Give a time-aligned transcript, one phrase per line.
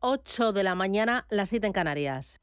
[0.00, 2.40] 8 de la mañana, las 7 en Canarias.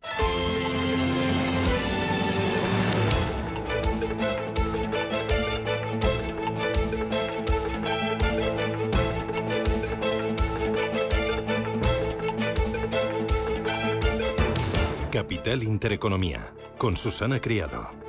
[15.11, 18.04] Capital Intereconomía, con Susana Criado.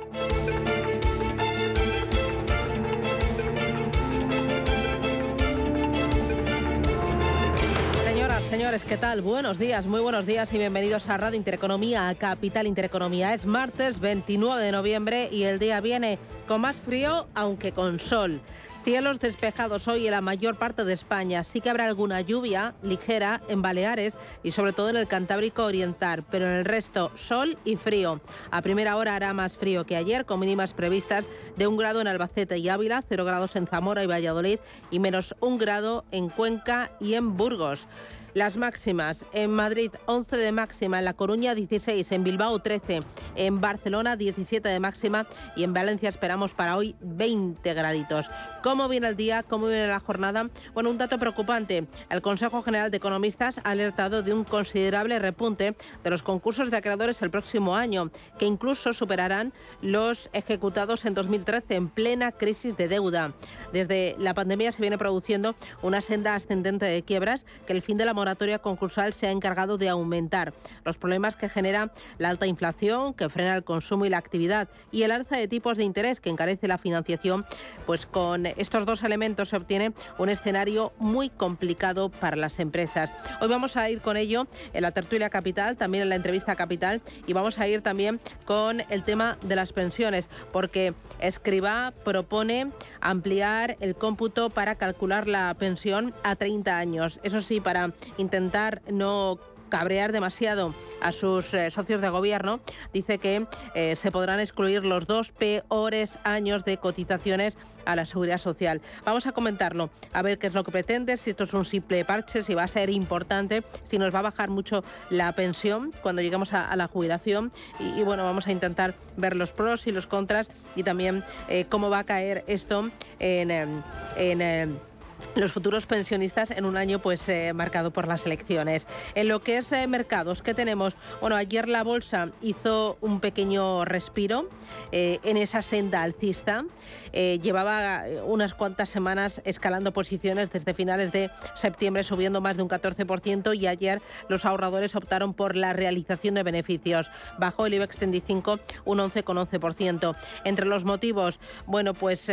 [8.57, 9.21] Señores, ¿qué tal?
[9.21, 13.35] Buenos días, muy buenos días y bienvenidos a Radio Intereconomía, a Capital Intereconomía.
[13.35, 18.41] Es martes 29 de noviembre y el día viene con más frío, aunque con sol.
[18.83, 21.43] Cielos despejados hoy en la mayor parte de España.
[21.43, 26.23] Sí que habrá alguna lluvia ligera en Baleares y sobre todo en el Cantábrico Oriental,
[26.31, 28.21] pero en el resto sol y frío.
[28.49, 32.07] A primera hora hará más frío que ayer, con mínimas previstas de un grado en
[32.07, 34.57] Albacete y Ávila, cero grados en Zamora y Valladolid
[34.89, 37.85] y menos un grado en Cuenca y en Burgos.
[38.33, 42.99] Las máximas en Madrid 11 de máxima, en La Coruña 16, en Bilbao 13,
[43.35, 48.29] en Barcelona 17 de máxima y en Valencia esperamos para hoy 20 graditos.
[48.61, 49.43] ¿Cómo viene el día?
[49.43, 50.49] ¿Cómo viene la jornada?
[50.73, 51.87] Bueno, un dato preocupante.
[52.09, 56.77] El Consejo General de Economistas ha alertado de un considerable repunte de los concursos de
[56.77, 62.87] acreedores el próximo año, que incluso superarán los ejecutados en 2013 en plena crisis de
[62.87, 63.33] deuda.
[63.73, 68.05] Desde la pandemia se viene produciendo una senda ascendente de quiebras que el fin de
[68.05, 70.51] la moratoria concursal se ha encargado de aumentar.
[70.83, 75.03] Los problemas que genera la alta inflación, que frena el consumo y la actividad, y
[75.03, 77.45] el alza de tipos de interés que encarece la financiación,
[77.85, 83.13] pues con estos dos elementos se obtiene un escenario muy complicado para las empresas.
[83.39, 87.01] Hoy vamos a ir con ello en la tertulia capital, también en la entrevista capital,
[87.27, 93.77] y vamos a ir también con el tema de las pensiones, porque Escriba propone ampliar
[93.79, 97.19] el cómputo para calcular la pensión a 30 años.
[97.21, 102.59] Eso sí, para intentar no cabrear demasiado a sus eh, socios de gobierno,
[102.93, 108.37] dice que eh, se podrán excluir los dos peores años de cotizaciones a la seguridad
[108.37, 108.81] social.
[109.05, 112.03] Vamos a comentarlo, a ver qué es lo que pretende, si esto es un simple
[112.03, 116.21] parche, si va a ser importante, si nos va a bajar mucho la pensión cuando
[116.21, 120.05] lleguemos a, la jubilación y, y, bueno, vamos a intentar ver los pros y los
[120.05, 122.89] contras y también eh, cómo va a caer esto
[123.19, 123.51] en...
[123.51, 123.83] en,
[124.17, 124.87] en
[125.35, 128.87] los futuros pensionistas en un año pues eh, marcado por las elecciones.
[129.15, 130.95] En lo que es eh, mercados, ¿qué tenemos?
[131.21, 134.49] Bueno, ayer la bolsa hizo un pequeño respiro
[134.91, 136.65] eh, en esa senda alcista.
[137.13, 142.69] Eh, llevaba unas cuantas semanas escalando posiciones desde finales de septiembre, subiendo más de un
[142.69, 147.11] 14% y ayer los ahorradores optaron por la realización de beneficios.
[147.37, 150.15] Bajó el IBEX 35 un 11,11%.
[150.43, 152.29] Entre los motivos, bueno, pues...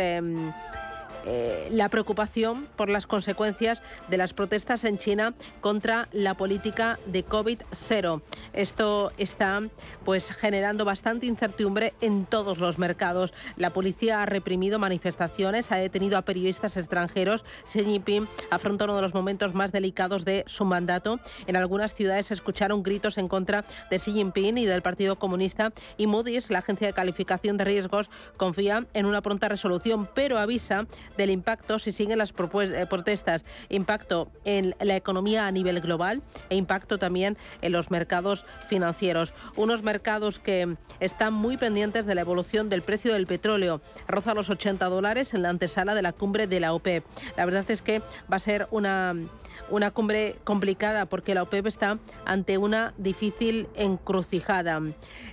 [1.25, 7.25] Eh, la preocupación por las consecuencias de las protestas en China contra la política de
[7.25, 8.21] COVID-0.
[8.53, 9.61] Esto está
[10.03, 13.33] pues generando bastante incertidumbre en todos los mercados.
[13.55, 17.43] La policía ha reprimido manifestaciones, ha detenido a periodistas extranjeros.
[17.71, 21.19] Xi Jinping afronta uno de los momentos más delicados de su mandato.
[21.47, 25.73] En algunas ciudades se escucharon gritos en contra de Xi Jinping y del Partido Comunista
[25.97, 30.85] y Moody's, la agencia de calificación de riesgos, confía en una pronta resolución, pero avisa
[31.17, 36.55] del impacto si siguen las eh, protestas, impacto en la economía a nivel global e
[36.55, 39.33] impacto también en los mercados financieros.
[39.55, 43.81] Unos mercados que están muy pendientes de la evolución del precio del petróleo.
[44.07, 47.05] Roza los 80 dólares en la antesala de la cumbre de la OPEP.
[47.37, 47.99] La verdad es que
[48.31, 49.15] va a ser una
[49.69, 54.81] una cumbre complicada porque la OPEP está ante una difícil encrucijada.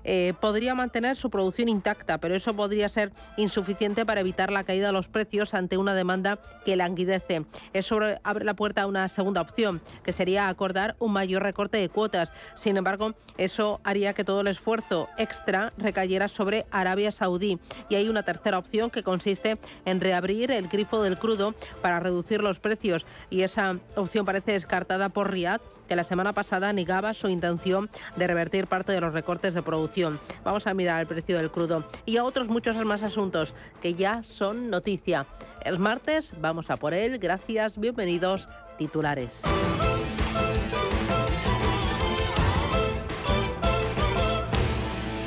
[0.05, 4.89] Eh, podría mantener su producción intacta, pero eso podría ser insuficiente para evitar la caída
[4.89, 7.45] de los precios ante una demanda que languidece.
[7.73, 11.89] Eso abre la puerta a una segunda opción, que sería acordar un mayor recorte de
[11.89, 12.33] cuotas.
[12.55, 17.59] Sin embargo, eso haría que todo el esfuerzo extra recayera sobre Arabia Saudí.
[17.89, 22.43] Y hay una tercera opción que consiste en reabrir el grifo del crudo para reducir
[22.43, 23.07] los precios.
[23.31, 28.27] Y esa opción parece descartada por Riad, que la semana pasada negaba su intención de
[28.27, 30.21] revertir parte de los recortes de producción.
[30.45, 34.23] Vamos a mirar el precio del crudo y a otros muchos más asuntos que ya
[34.23, 35.27] son noticia.
[35.65, 37.19] Es martes, vamos a por él.
[37.19, 38.49] Gracias, bienvenidos,
[38.79, 39.43] titulares.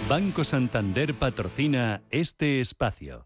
[0.08, 3.26] Banco Santander patrocina este espacio.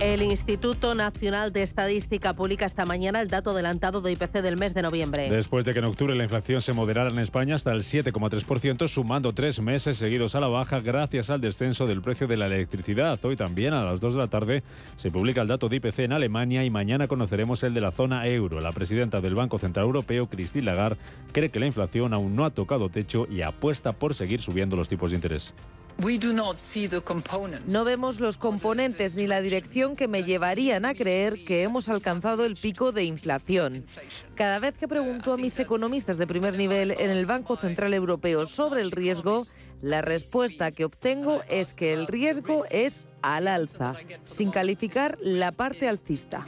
[0.00, 4.72] El Instituto Nacional de Estadística publica esta mañana el dato adelantado de IPC del mes
[4.72, 5.28] de noviembre.
[5.28, 9.32] Después de que en octubre la inflación se moderara en España hasta el 7,3%, sumando
[9.32, 13.18] tres meses seguidos a la baja gracias al descenso del precio de la electricidad.
[13.24, 14.62] Hoy también a las 2 de la tarde
[14.96, 18.24] se publica el dato de IPC en Alemania y mañana conoceremos el de la zona
[18.28, 18.60] euro.
[18.60, 20.98] La presidenta del Banco Central Europeo, Christine Lagarde,
[21.32, 24.88] cree que la inflación aún no ha tocado techo y apuesta por seguir subiendo los
[24.88, 25.54] tipos de interés.
[27.66, 32.44] No vemos los componentes ni la dirección que me llevarían a creer que hemos alcanzado
[32.44, 33.84] el pico de inflación.
[34.36, 38.46] Cada vez que pregunto a mis economistas de primer nivel en el Banco Central Europeo
[38.46, 39.44] sobre el riesgo,
[39.82, 45.88] la respuesta que obtengo es que el riesgo es al alza, sin calificar la parte
[45.88, 46.44] alcista.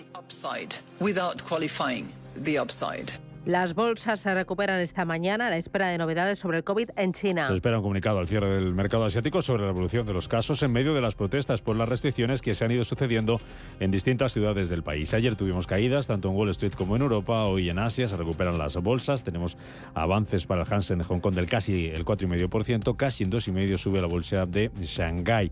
[3.47, 7.15] Las bolsas se recuperan esta mañana a la espera de novedades sobre el COVID en
[7.15, 7.47] China.
[7.49, 10.63] Se espera un comunicado al cierre del mercado asiático sobre la evolución de los casos
[10.63, 13.41] en medio de las protestas por las restricciones que se han ido sucediendo
[13.81, 15.15] en distintas ciudades del país.
[15.15, 17.45] Ayer tuvimos caídas tanto en Wall Street como en Europa.
[17.45, 19.23] Hoy en Asia se recuperan las bolsas.
[19.23, 19.57] Tenemos
[19.95, 22.95] avances para el Hansen de Hong Kong del casi el 4,5%.
[22.95, 25.51] Casi en 2,5% sube la bolsa de Shanghái.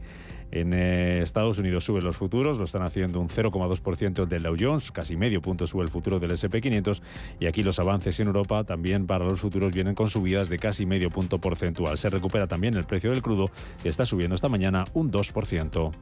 [0.51, 4.91] En eh, Estados Unidos suben los futuros, lo están haciendo un 0,2% del Dow Jones,
[4.91, 7.03] casi medio punto sube el futuro del SP500
[7.39, 10.87] y aquí los avances en Europa también para los futuros vienen con subidas de casi
[10.87, 11.99] medio punto porcentual.
[11.99, 13.47] Se recupera también el precio del crudo
[13.83, 15.93] que está subiendo esta mañana un 2%.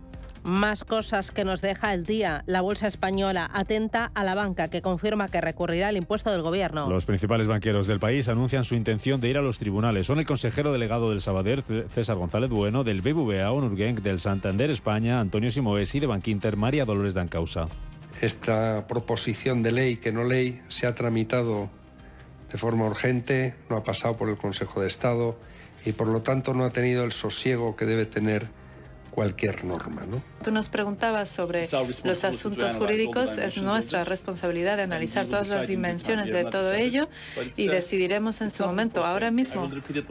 [0.46, 2.44] Más cosas que nos deja el día.
[2.46, 6.88] La bolsa española atenta a la banca que confirma que recurrirá al impuesto del gobierno.
[6.88, 10.06] Los principales banqueros del país anuncian su intención de ir a los tribunales.
[10.06, 15.18] Son el consejero delegado del Sabader, César González Bueno, del BBVA, Onurgenk, del Santander España,
[15.18, 17.66] Antonio Simoes y de Banquinter, María Dolores Dancausa.
[18.20, 21.70] Esta proposición de ley, que no ley, se ha tramitado
[22.52, 25.36] de forma urgente, no ha pasado por el Consejo de Estado
[25.84, 28.46] y por lo tanto no ha tenido el sosiego que debe tener
[29.16, 30.02] cualquier norma.
[30.06, 30.22] ¿no?
[30.44, 31.66] Tú nos preguntabas sobre
[32.04, 33.38] los asuntos jurídicos.
[33.38, 37.08] Es nuestra responsabilidad de analizar todas las dimensiones de todo ello
[37.56, 39.06] y decidiremos en su momento.
[39.06, 39.70] Ahora mismo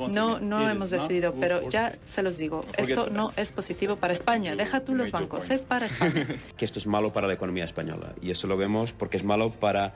[0.10, 4.56] no, no hemos decidido, pero ya se los digo, esto no es positivo para España.
[4.56, 6.26] Deja tú los bancos, es para España.
[6.58, 9.52] Que esto es malo para la economía española y eso lo vemos porque es malo
[9.52, 9.94] para,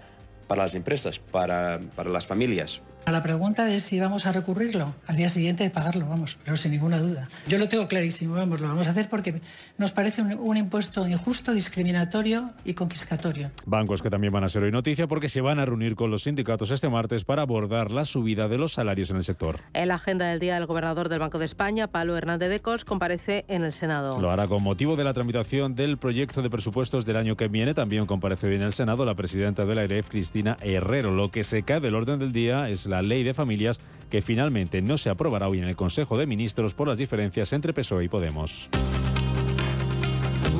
[0.47, 4.93] para las empresas, para, para las familias, a la pregunta de si vamos a recurrirlo,
[5.07, 7.27] al día siguiente de pagarlo, vamos, pero sin ninguna duda.
[7.47, 9.41] Yo lo tengo clarísimo, vamos, lo vamos a hacer porque
[9.77, 13.51] nos parece un, impuesto injusto, discriminatorio y confiscatorio.
[13.65, 16.23] Bancos que también van a ser hoy noticia porque se van a reunir con los
[16.23, 19.59] sindicatos este martes para abordar la subida de los salarios en el sector.
[19.73, 22.85] En la agenda del día, el gobernador del Banco de España, Pablo Hernández de Cos,
[22.85, 24.19] comparece en el Senado.
[24.19, 27.73] Lo hará con motivo de la tramitación del proyecto de presupuestos del año que viene.
[27.73, 31.11] También comparece hoy en el Senado la presidenta de la EREF, Cristina Herrero.
[31.11, 34.81] Lo que se cae del orden del día es la ley de familias que finalmente
[34.81, 38.09] no se aprobará hoy en el Consejo de Ministros por las diferencias entre PSOE y
[38.09, 38.69] Podemos.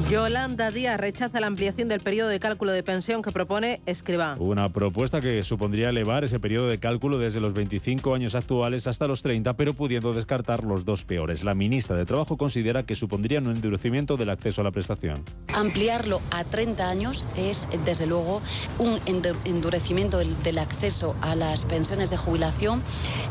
[0.09, 4.37] Yolanda Díaz rechaza la ampliación del periodo de cálculo de pensión que propone Escribá.
[4.39, 9.05] Una propuesta que supondría elevar ese periodo de cálculo desde los 25 años actuales hasta
[9.05, 11.43] los 30, pero pudiendo descartar los dos peores.
[11.43, 15.23] La ministra de Trabajo considera que supondría un endurecimiento del acceso a la prestación.
[15.53, 18.41] Ampliarlo a 30 años es, desde luego,
[18.79, 18.99] un
[19.45, 22.81] endurecimiento del acceso a las pensiones de jubilación.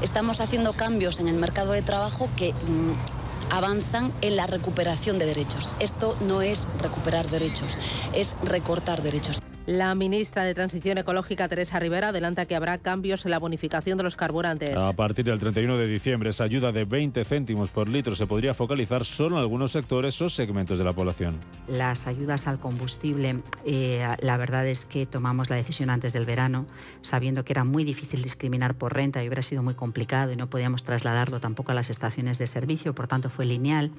[0.01, 5.27] Estamos haciendo cambios en el mercado de trabajo que mm, avanzan en la recuperación de
[5.27, 5.71] derechos.
[5.81, 7.77] Esto no es recuperar derechos,
[8.13, 9.41] es recortar derechos.
[9.69, 14.05] La ministra de Transición Ecológica, Teresa Rivera, adelanta que habrá cambios en la bonificación de
[14.05, 14.75] los carburantes.
[14.75, 18.55] A partir del 31 de diciembre, esa ayuda de 20 céntimos por litro se podría
[18.55, 21.37] focalizar solo en algunos sectores o segmentos de la población.
[21.67, 26.67] Las ayudas al combustible, eh, la verdad es que tomamos la decisión antes del verano,
[27.03, 30.49] sabiendo que era muy difícil discriminar por renta y hubiera sido muy complicado y no
[30.49, 33.91] podíamos trasladarlo tampoco a las estaciones de servicio, por tanto fue lineal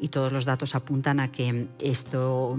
[0.00, 2.58] y todos los datos apuntan a que esto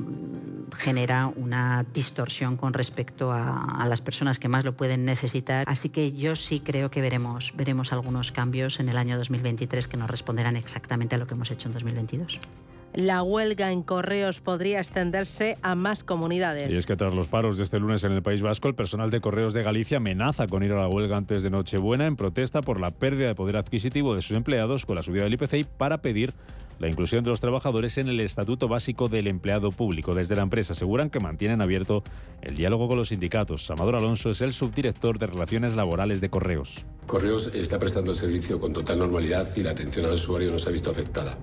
[0.77, 5.65] genera una distorsión con respecto a, las personas que más lo pueden necesitar.
[5.67, 9.97] Así que yo sí creo que veremos, veremos algunos cambios en el año 2023 que
[9.97, 12.39] nos responderán exactamente a lo que hemos hecho en 2022
[12.93, 16.73] la huelga en correos podría extenderse a más comunidades.
[16.73, 19.09] Y es que tras los paros de este lunes en el País Vasco, el personal
[19.09, 22.61] de correos de Galicia amenaza con ir a la huelga antes de Nochebuena en protesta
[22.61, 25.63] por la pérdida de poder adquisitivo de sus empleados con la subida del IPC y
[25.63, 26.33] para pedir
[26.79, 30.13] la inclusión de los trabajadores en el Estatuto Básico del Empleado Público.
[30.15, 32.03] Desde la empresa aseguran que mantienen abierto
[32.41, 33.69] el diálogo con los sindicatos.
[33.71, 36.85] Amador Alonso es el subdirector de Relaciones Laborales de Correos.
[37.07, 40.71] Correos está prestando servicio con total normalidad y la atención al usuario no se ha
[40.71, 41.37] visto afectada.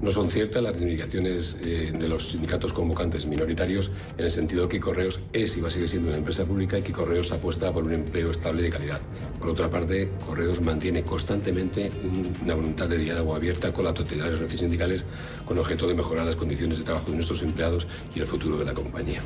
[0.00, 4.80] No son ciertas las reivindicaciones eh, de los sindicatos convocantes minoritarios en el sentido que
[4.80, 7.84] Correos es y va a seguir siendo una empresa pública y que Correos apuesta por
[7.84, 9.00] un empleo estable de calidad.
[9.38, 11.90] Por otra parte, Correos mantiene constantemente
[12.42, 15.04] una voluntad de diálogo abierta con las totalidad de las redes sindicales
[15.44, 18.64] con objeto de mejorar las condiciones de trabajo de nuestros empleados y el futuro de
[18.64, 19.22] la compañía.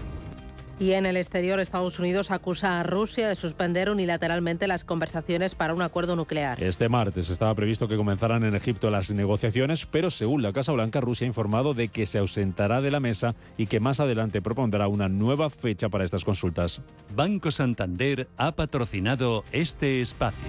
[0.80, 5.74] Y en el exterior, Estados Unidos acusa a Rusia de suspender unilateralmente las conversaciones para
[5.74, 6.62] un acuerdo nuclear.
[6.62, 11.00] Este martes estaba previsto que comenzaran en Egipto las negociaciones, pero según la Casa Blanca,
[11.00, 14.86] Rusia ha informado de que se ausentará de la mesa y que más adelante propondrá
[14.86, 16.80] una nueva fecha para estas consultas.
[17.14, 20.48] Banco Santander ha patrocinado este espacio.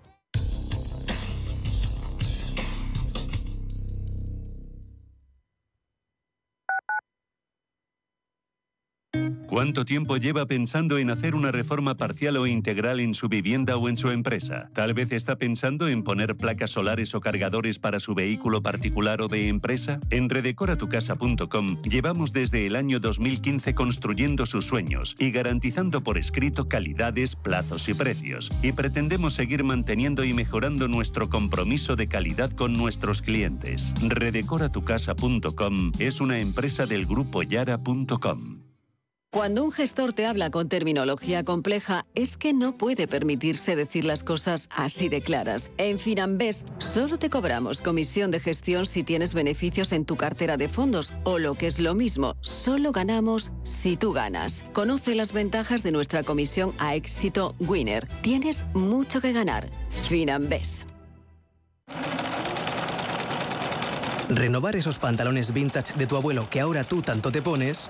[9.51, 13.89] ¿Cuánto tiempo lleva pensando en hacer una reforma parcial o integral en su vivienda o
[13.89, 14.69] en su empresa?
[14.71, 19.27] Tal vez está pensando en poner placas solares o cargadores para su vehículo particular o
[19.27, 19.99] de empresa.
[20.09, 27.35] En redecoratucasa.com llevamos desde el año 2015 construyendo sus sueños y garantizando por escrito calidades,
[27.35, 28.49] plazos y precios.
[28.63, 33.93] Y pretendemos seguir manteniendo y mejorando nuestro compromiso de calidad con nuestros clientes.
[34.01, 38.70] Redecoratucasa.com es una empresa del grupo yara.com.
[39.33, 44.25] Cuando un gestor te habla con terminología compleja, es que no puede permitirse decir las
[44.25, 45.71] cosas así de claras.
[45.77, 50.67] En Finambest solo te cobramos comisión de gestión si tienes beneficios en tu cartera de
[50.67, 54.65] fondos o lo que es lo mismo, solo ganamos si tú ganas.
[54.73, 58.09] Conoce las ventajas de nuestra comisión a éxito Winner.
[58.21, 59.65] Tienes mucho que ganar.
[60.09, 60.89] Finambest.
[64.27, 67.89] Renovar esos pantalones vintage de tu abuelo que ahora tú tanto te pones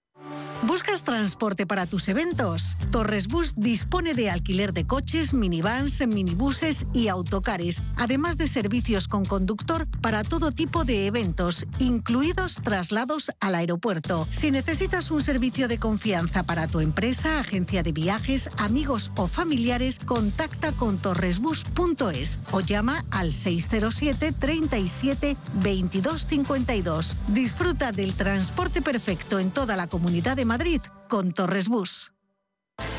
[1.01, 2.77] ¿Buscas transporte para tus eventos?
[2.91, 9.25] Torres Bus dispone de alquiler de coches, minivans, minibuses y autocares, además de servicios con
[9.25, 14.27] conductor para todo tipo de eventos, incluidos traslados al aeropuerto.
[14.29, 19.99] Si necesitas un servicio de confianza para tu empresa, agencia de viajes, amigos o familiares,
[19.99, 27.15] contacta con torresbus.es o llama al 607 37 22 52.
[27.29, 30.81] Disfruta del transporte perfecto en toda la comunidad de Madrid
[31.11, 32.13] con Torres Bus.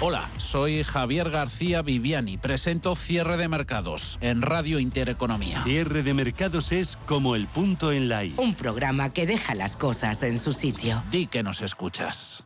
[0.03, 2.37] Hola, soy Javier García Viviani.
[2.37, 5.63] Presento Cierre de Mercados en Radio Intereconomía.
[5.65, 8.35] Cierre de Mercados es como el punto en la I.
[8.37, 11.03] Un programa que deja las cosas en su sitio.
[11.11, 12.45] Di que nos escuchas.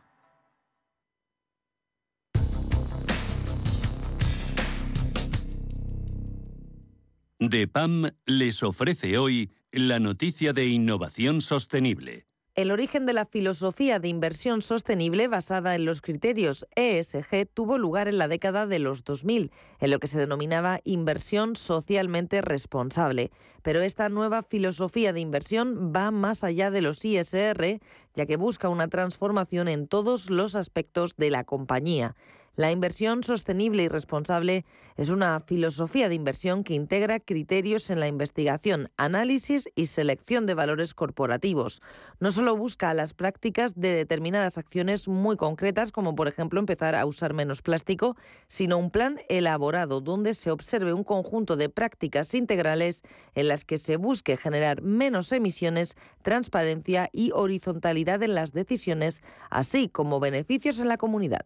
[7.39, 12.26] DEPAM les ofrece hoy la noticia de innovación sostenible.
[12.57, 18.07] El origen de la filosofía de inversión sostenible basada en los criterios ESG tuvo lugar
[18.07, 23.29] en la década de los 2000, en lo que se denominaba inversión socialmente responsable.
[23.61, 27.79] Pero esta nueva filosofía de inversión va más allá de los ISR,
[28.15, 32.15] ya que busca una transformación en todos los aspectos de la compañía.
[32.57, 38.07] La inversión sostenible y responsable es una filosofía de inversión que integra criterios en la
[38.07, 41.83] investigación, análisis y selección de valores corporativos.
[42.19, 47.05] No solo busca las prácticas de determinadas acciones muy concretas, como por ejemplo empezar a
[47.05, 53.03] usar menos plástico, sino un plan elaborado donde se observe un conjunto de prácticas integrales
[53.35, 59.21] en las que se busque generar menos emisiones, transparencia y horizontalidad en las decisiones,
[59.51, 61.45] así como beneficios en la comunidad.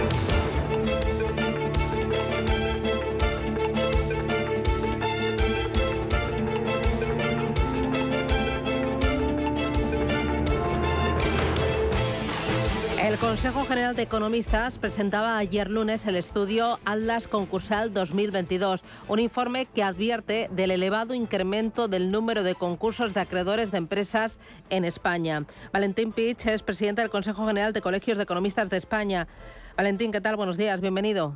[13.41, 19.81] Consejo General de Economistas presentaba ayer lunes el estudio Atlas Concursal 2022, un informe que
[19.81, 25.47] advierte del elevado incremento del número de concursos de acreedores de empresas en España.
[25.73, 29.27] Valentín Pich es presidente del Consejo General de Colegios de Economistas de España.
[29.75, 30.35] Valentín, ¿qué tal?
[30.35, 31.33] Buenos días, bienvenido.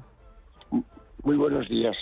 [1.24, 1.98] Muy buenos días.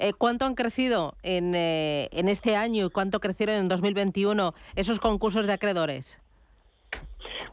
[0.00, 4.98] Eh, ¿Cuánto han crecido en, eh, en este año y cuánto crecieron en 2021 esos
[4.98, 6.20] concursos de acreedores?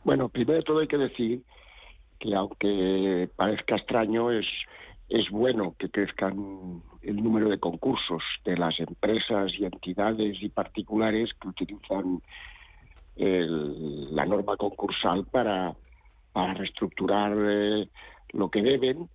[0.04, 1.44] Bueno, primero de todo hay que decir
[2.20, 4.46] que aunque parezca extraño, es,
[5.10, 11.32] es bueno que crezcan el número de concursos de las empresas y entidades y particulares
[11.40, 12.22] que utilizan
[13.18, 15.74] la norma concursal para,
[16.34, 17.88] para reestructurar eh,
[18.34, 19.10] lo que deben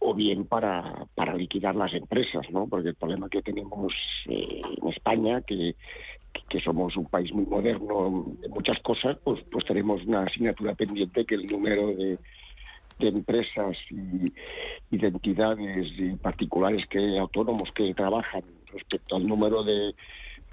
[0.00, 2.66] o bien para, para liquidar las empresas, ¿no?
[2.66, 3.92] Porque el problema que tenemos
[4.26, 5.76] eh, en España, que,
[6.48, 11.24] que somos un país muy moderno en muchas cosas, pues, pues tenemos una asignatura pendiente
[11.24, 12.18] que el número de,
[12.98, 14.32] de empresas y,
[14.90, 19.94] y, de entidades y particulares que autónomos que trabajan respecto al número de,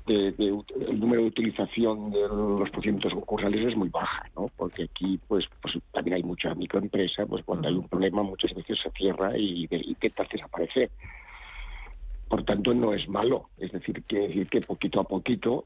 [0.07, 4.47] el número de utilización de los procedimientos concursales es muy baja, ¿no?
[4.57, 8.79] Porque aquí, pues, pues también hay mucha microempresa, pues cuando hay un problema muchas veces
[8.81, 10.89] se cierra y, y intenta desaparecer.
[12.27, 13.49] Por tanto, no es malo.
[13.57, 15.65] Es decir, decir que poquito a poquito,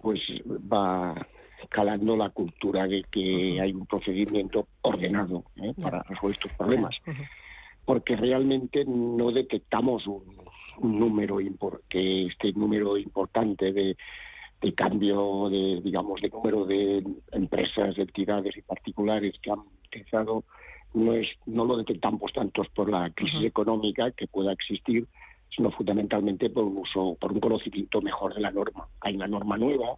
[0.00, 1.14] pues va
[1.68, 5.74] calando la cultura de que hay un procedimiento ordenado ¿eh?
[5.80, 6.96] para resolver estos problemas.
[7.84, 10.22] Porque realmente no detectamos un,
[10.80, 11.38] un número
[11.88, 13.96] que este número importante de,
[14.74, 20.44] cambio de digamos de número de empresas, entidades y particulares que han utilizado
[20.94, 25.06] no es no lo detectamos tanto por la crisis económica que pueda existir,
[25.54, 28.88] sino fundamentalmente por un uso, por un conocimiento mejor de la norma.
[29.00, 29.96] Hay una norma nueva,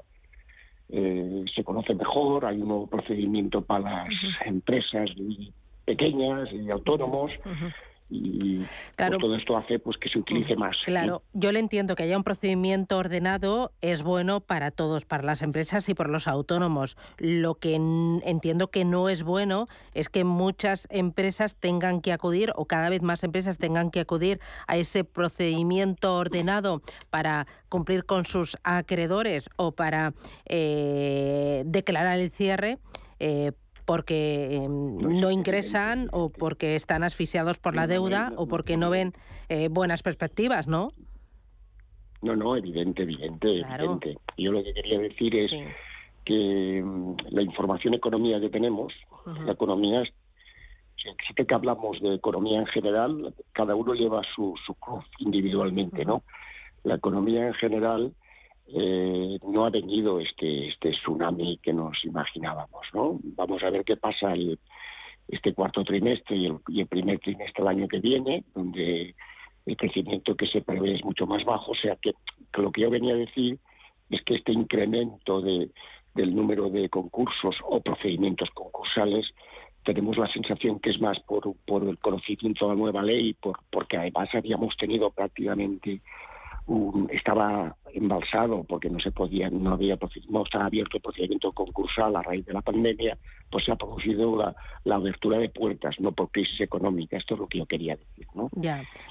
[0.92, 4.08] eh, se conoce mejor, hay un nuevo procedimiento para las
[4.44, 5.10] empresas
[5.84, 7.32] pequeñas y autónomos
[8.10, 10.76] y pues, claro, todo esto hace pues que se utilice más.
[10.84, 15.42] Claro, yo le entiendo que haya un procedimiento ordenado es bueno para todos, para las
[15.42, 16.96] empresas y por los autónomos.
[17.18, 22.66] Lo que entiendo que no es bueno es que muchas empresas tengan que acudir o
[22.66, 28.58] cada vez más empresas tengan que acudir a ese procedimiento ordenado para cumplir con sus
[28.64, 30.14] acreedores o para
[30.46, 32.78] eh, declarar el cierre.
[33.20, 33.52] Eh,
[33.90, 39.14] porque em, no ingresan o porque están asfixiados por la deuda o porque no ven
[39.48, 40.92] eh, buenas perspectivas, ¿no?
[42.22, 44.16] No, no, evidente, evidente, evidente.
[44.38, 45.50] Yo lo que quería decir es
[46.24, 48.92] que em, la información economía que tenemos,
[49.44, 55.04] la economía, sí que hablamos de economía en general, cada uno lleva su, su cruz
[55.18, 56.22] individualmente, ¿no?
[56.84, 58.12] La economía en general
[58.72, 62.86] eh, no ha venido este, este tsunami que nos imaginábamos.
[62.92, 63.18] ¿no?
[63.22, 64.34] Vamos a ver qué pasa
[65.28, 69.14] este cuarto trimestre y el, primer trimestre del año que viene, donde
[69.66, 71.72] el crecimiento que se prevé es mucho más bajo.
[71.72, 72.12] O sea que,
[72.54, 73.58] lo que yo venía a decir
[74.10, 75.70] es que este incremento de,
[76.14, 79.26] del número de concursos o procedimientos concursales
[79.84, 83.58] tenemos la sensación que es más por, por el conocimiento de la nueva ley, por,
[83.70, 86.02] porque además habíamos tenido prácticamente
[87.10, 92.22] estaba embalsado porque no se podía, no había no estaba abierto el procedimiento concursal a
[92.22, 93.18] raíz de la pandemia,
[93.50, 94.54] pues se ha producido la,
[94.84, 97.16] la abertura de puertas, no por crisis económica.
[97.16, 98.48] Esto es lo que yo quería decir, ¿no?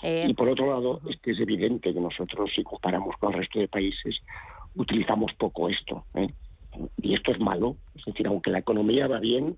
[0.04, 3.40] Eh, y por otro lado, es que es evidente que nosotros, si comparamos con el
[3.40, 4.22] resto de países,
[4.76, 6.06] utilizamos poco esto.
[6.16, 6.30] ¿eh?
[7.02, 7.76] Y esto es malo.
[7.96, 9.58] Es decir, aunque la economía va bien,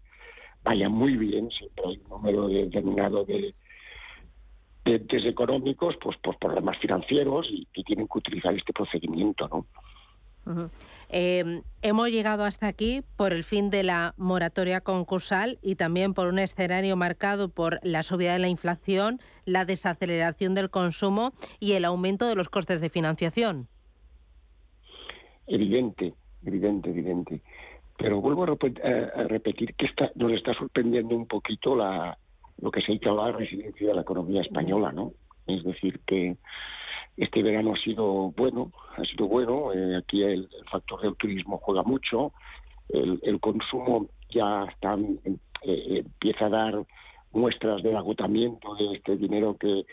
[0.64, 3.54] vaya muy bien, siempre hay un número determinado de de
[4.86, 9.66] económicos, pues por problemas financieros y, tienen que utilizar este procedimiento, ¿no?
[11.10, 16.28] Em, hemos llegado hasta aquí por el fin de la moratoria concursal y también por
[16.28, 21.86] un escenario marcado por la subida de la inflación, la desaceleración del consumo y el
[21.86, 23.68] aumento de los costes de financiación.
[25.48, 26.14] Evidente,
[26.46, 27.42] evidente, evidente.
[27.98, 32.18] Pero vuelvo a, repetir que nos está sorprendiendo un poquito la,
[32.62, 35.14] lo que se dicho la resiliencia de la economía española, ¿no?
[35.48, 36.38] Es decir, que
[37.18, 41.84] este verano ha sido bueno, ha sido bueno, eh, aquí el, factor del turismo juega
[41.84, 42.34] mucho,
[42.90, 44.98] el, consumo ya está,
[45.64, 46.86] eh, empieza a dar
[47.32, 49.86] muestras del agotamiento de este dinero que,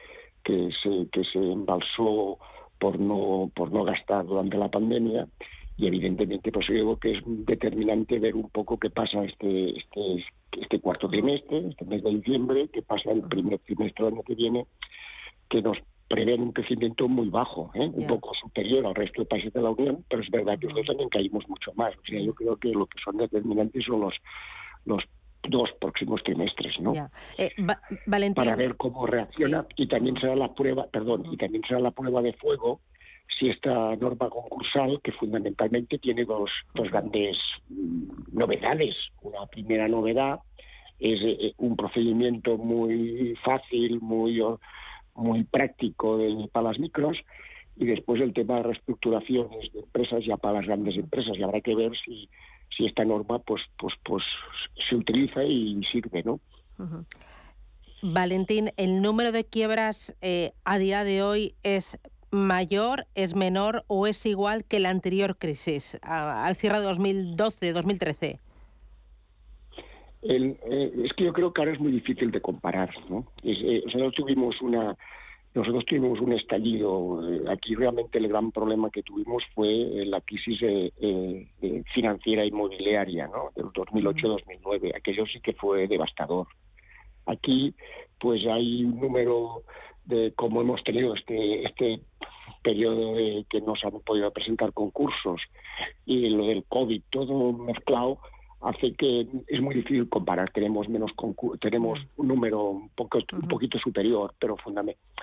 [0.43, 2.39] que, se, que se embalsó
[2.79, 5.29] por no, por no gastar durante la pandemia
[5.79, 10.25] y evidentemente pues yo digo que es determinante ver un poco qué pasa este, este,
[10.61, 14.35] este cuarto trimestre, este mes de diciembre, qué pasa el primer trimestre del año que
[14.35, 14.67] viene,
[15.49, 17.89] que nos prevén un crecimiento muy bajo, ¿eh?
[17.95, 20.87] un poco superior al resto de países de la Unión, pero es verdad que nosotros
[20.89, 21.95] también caímos mucho más.
[21.97, 24.15] O sea, yo creo que lo que son determinantes son los,
[24.85, 25.05] los
[25.49, 26.93] dos próximos trimestres, ¿no?
[27.37, 27.53] Eh,
[28.07, 28.35] Valentín.
[28.43, 32.21] Para ver cómo reacciona y también será la prueba, perdón, y también será la prueba
[32.21, 32.81] de fuego
[33.39, 37.37] si esta norma concursal, que fundamentalmente tiene dos, dos grandes
[38.33, 38.97] novedades.
[39.23, 40.41] Una primera novedad
[40.99, 44.43] es eh, un procedimiento muy fácil, muy,
[45.15, 46.19] muy práctico
[46.53, 47.17] para las micros,
[47.77, 51.37] y después el tema de reestructuraciones de empresas ya para las grandes empresas.
[51.37, 52.29] Y habrá que ver si,
[52.77, 54.25] si esta norma pues, pues, pues
[54.89, 56.41] se utiliza y sirve, ¿no?
[58.03, 61.99] Valentín, ¿el número de quiebras eh, a día de hoy es
[62.31, 68.41] mayor, es menor o es igual que la anterior crisis, al cierre de 2012-2013?
[70.23, 72.91] Eh, es que yo creo que ahora es muy difícil de comparar.
[73.09, 73.27] ¿no?
[73.43, 74.97] Eh, nosotros tuvimos una
[75.55, 77.27] nosotros tuvimos un estallido.
[77.29, 79.67] Eh, aquí realmente el gran problema que tuvimos fue
[80.07, 80.61] la crisis
[81.95, 83.51] financiera inmobiliaria ¿no?
[83.57, 84.97] del 2008-2009.
[84.97, 86.47] Aquello sí que fue devastador.
[87.27, 87.75] Aquí
[88.19, 89.63] pues hay un número
[90.05, 92.01] de como hemos tenido este este
[92.63, 95.41] periodo de que no se han podido presentar concursos
[96.07, 98.19] y lo del COVID todo mezclado
[98.61, 100.51] hace que es muy difícil comparar.
[100.51, 101.13] Tenemos menos
[101.61, 104.57] tenemos un número un, poco, un poquito superior, pero,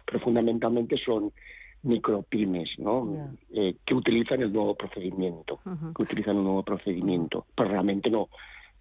[0.05, 1.31] pero fundamentalmente son
[1.83, 3.29] micropymes, ¿no?
[3.53, 5.59] Eh, que utilizan el nuevo procedimiento,
[5.95, 8.29] que utilizan un nuevo procedimiento, pero realmente no.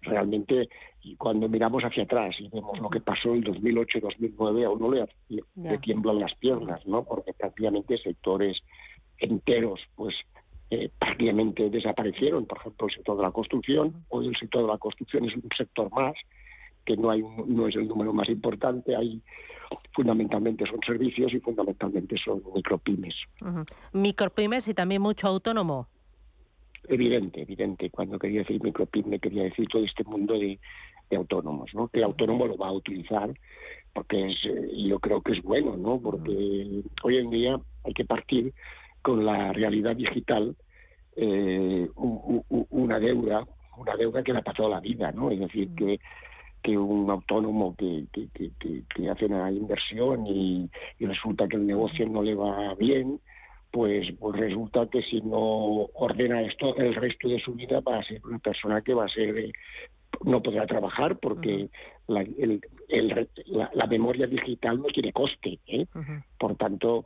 [0.05, 0.69] Realmente,
[1.17, 5.05] cuando miramos hacia atrás y vemos lo que pasó en 2008-2009, a uno le,
[5.55, 7.03] le, tiemblan las piernas, ¿no?
[7.03, 8.57] Porque prácticamente sectores
[9.17, 10.15] enteros, pues
[10.69, 14.05] eh, prácticamente desaparecieron, por ejemplo, el sector de la construcción.
[14.09, 16.13] Hoy el sector de la construcción es un sector más,
[16.85, 19.21] que no, hay, no es el número más importante, hay
[19.93, 23.15] fundamentalmente son servicios y fundamentalmente son micropymes.
[23.93, 25.87] Micropymes y también mucho autónomo.
[26.87, 27.89] Evidente, evidente.
[27.89, 30.59] Cuando quería decir micropyme quería decir todo este mundo de,
[31.15, 31.87] autónomos, ¿no?
[31.87, 33.31] Que el autónomo lo va a utilizar
[33.93, 35.99] porque es, eh, yo creo que es bueno, ¿no?
[35.99, 38.53] Porque hoy en día hay que partir
[39.01, 40.55] con la realidad digital
[41.15, 45.31] eh, una deuda, una deuda que le ha pasado la vida, ¿no?
[45.31, 45.99] Es decir, que,
[46.61, 50.69] que un autónomo que, que, hace una inversión y,
[50.99, 53.21] resulta que el negocio no le va bien,
[53.75, 58.03] pues, pues resulta que si no ordena esto el resto de su vida va a
[58.05, 59.51] ser una persona que va a ser
[60.23, 61.67] no podrá trabajar porque
[62.07, 62.61] la, el,
[63.73, 65.59] la, memoria digital no tiene coste.
[65.67, 65.87] ¿eh?
[66.39, 67.05] Por tanto,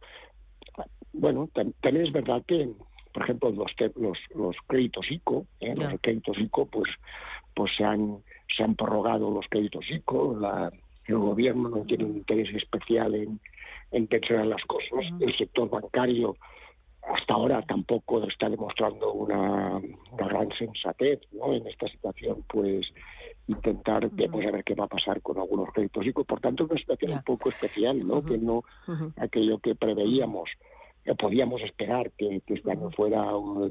[1.12, 2.70] bueno, también es verdad que,
[3.14, 5.74] por ejemplo, los, los, los créditos ICO, ¿eh?
[5.76, 6.92] los créditos ICO, pues,
[7.56, 8.20] pues se han,
[8.56, 10.72] se han prorrogado los créditos ICO, la,
[11.06, 13.40] el gobierno no tiene un interés especial en,
[13.92, 16.36] en pensionar las cosas, el sector bancario
[17.02, 19.82] hasta ahora tampoco está demostrando una,
[20.18, 21.54] gran sensatez ¿no?
[21.54, 22.88] en esta situación, pues
[23.48, 26.24] intentar uh a ver qué va a pasar con algunos créditos ICO.
[26.24, 28.24] Por tanto, es una situación un poco especial, ¿no?
[28.24, 28.64] Que no
[29.18, 30.50] aquello que preveíamos
[31.18, 33.24] podíamos esperar que, este año fuera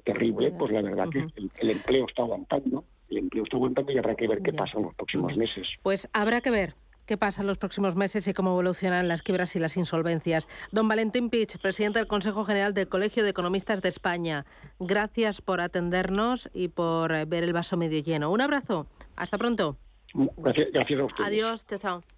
[0.05, 1.27] terrible, pues la verdad que
[1.61, 4.85] el, empleo está aguantando, el empleo está aguantando y habrá que ver qué pasa en
[4.85, 5.69] los próximos meses.
[5.83, 6.75] Pues habrá que ver
[7.09, 10.47] qué pasa en los próximos meses y cómo evolucionan las quiebras y las insolvencias.
[10.71, 14.45] Don Valentín Pich, presidente del Consejo General del Colegio de Economistas de España,
[14.79, 18.31] gracias por atendernos y por ver el vaso medio lleno.
[18.31, 19.79] Un abrazo, hasta pronto.
[20.37, 21.25] Gracias, gracias a usted.
[21.25, 22.18] Adiós, chao, chao.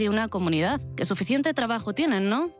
[0.00, 0.80] de una comunidad.
[0.96, 2.59] Que suficiente trabajo tienen, ¿no?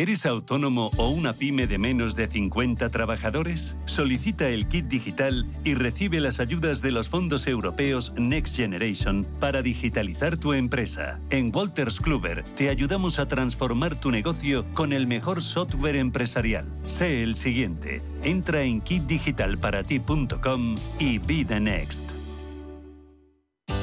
[0.00, 3.76] ¿Eres autónomo o una pyme de menos de 50 trabajadores?
[3.84, 9.60] Solicita el kit digital y recibe las ayudas de los fondos europeos Next Generation para
[9.60, 11.20] digitalizar tu empresa.
[11.28, 16.64] En Walters Kluber te ayudamos a transformar tu negocio con el mejor software empresarial.
[16.86, 18.00] Sé el siguiente.
[18.24, 22.19] Entra en kitdigitalparati.com y be the next.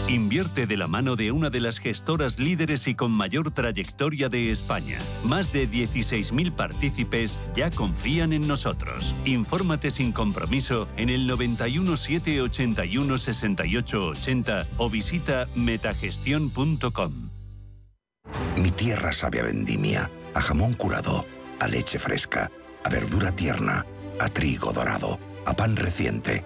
[0.07, 4.51] Invierte de la mano de una de las gestoras líderes y con mayor trayectoria de
[4.51, 4.97] España.
[5.23, 9.15] Más de 16.000 partícipes ya confían en nosotros.
[9.25, 17.29] Infórmate sin compromiso en el 91 781 68 80 o visita metagestión.com.
[18.57, 21.25] Mi tierra sabe a vendimia, a jamón curado,
[21.59, 22.51] a leche fresca,
[22.83, 23.85] a verdura tierna,
[24.19, 26.45] a trigo dorado, a pan reciente,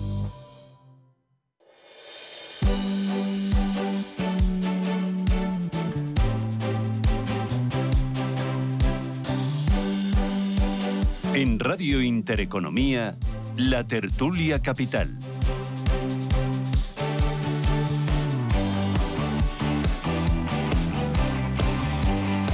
[11.41, 13.15] En Radio Intereconomía,
[13.57, 15.17] la tertulia capital.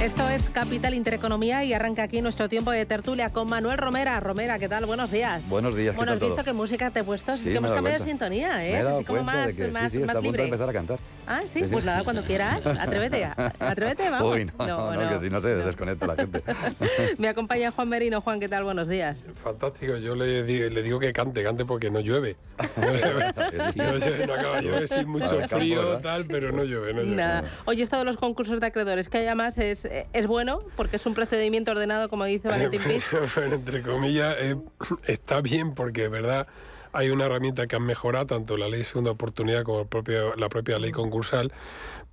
[0.08, 4.18] Esto es Capital Intereconomía y arranca aquí nuestro tiempo de tertulia con Manuel Romera.
[4.20, 4.86] Romera, ¿qué tal?
[4.86, 5.46] Buenos días.
[5.50, 5.94] Buenos días.
[5.94, 6.44] Bueno, has ¿qué tal visto todo?
[6.46, 7.34] qué música te he puesto.
[7.34, 8.82] Es Sí, que me hemos cambiado de sintonía, Me he ¿eh?
[8.82, 10.44] dado Así como de más, que sí, más, está más a punto de libre.
[10.44, 10.98] empezar a cantar.
[11.26, 12.66] Ah, sí, pues nada, cuando quieras.
[12.80, 13.24] Atrévete.
[13.60, 14.34] Atrévete, vamos.
[14.34, 16.42] Uy, no, no, no, que si no se desconecta la gente.
[17.18, 18.22] Me acompaña Juan Merino.
[18.22, 18.64] Juan, ¿qué tal?
[18.64, 19.18] Buenos días.
[19.34, 22.36] Fantástico, yo le, di- le digo que cante, cante porque no llueve.
[22.78, 23.32] No llueve,
[23.76, 27.02] no, llueve, no acaba de llover, sí, mucho campo, frío, tal, pero no llueve, no
[27.02, 27.16] llueve.
[27.16, 27.44] Nada.
[27.66, 31.14] Oye, esto de los concursos de acreedores, que además es, es bueno porque es un
[31.14, 33.02] procedimiento ordenado, como dice Valentín.
[33.34, 34.56] Bueno, entre comillas, eh,
[35.06, 36.46] está bien porque es verdad
[36.92, 40.48] hay una herramienta que han mejorado, tanto la ley segunda oportunidad como el propio, la
[40.48, 41.52] propia ley concursal,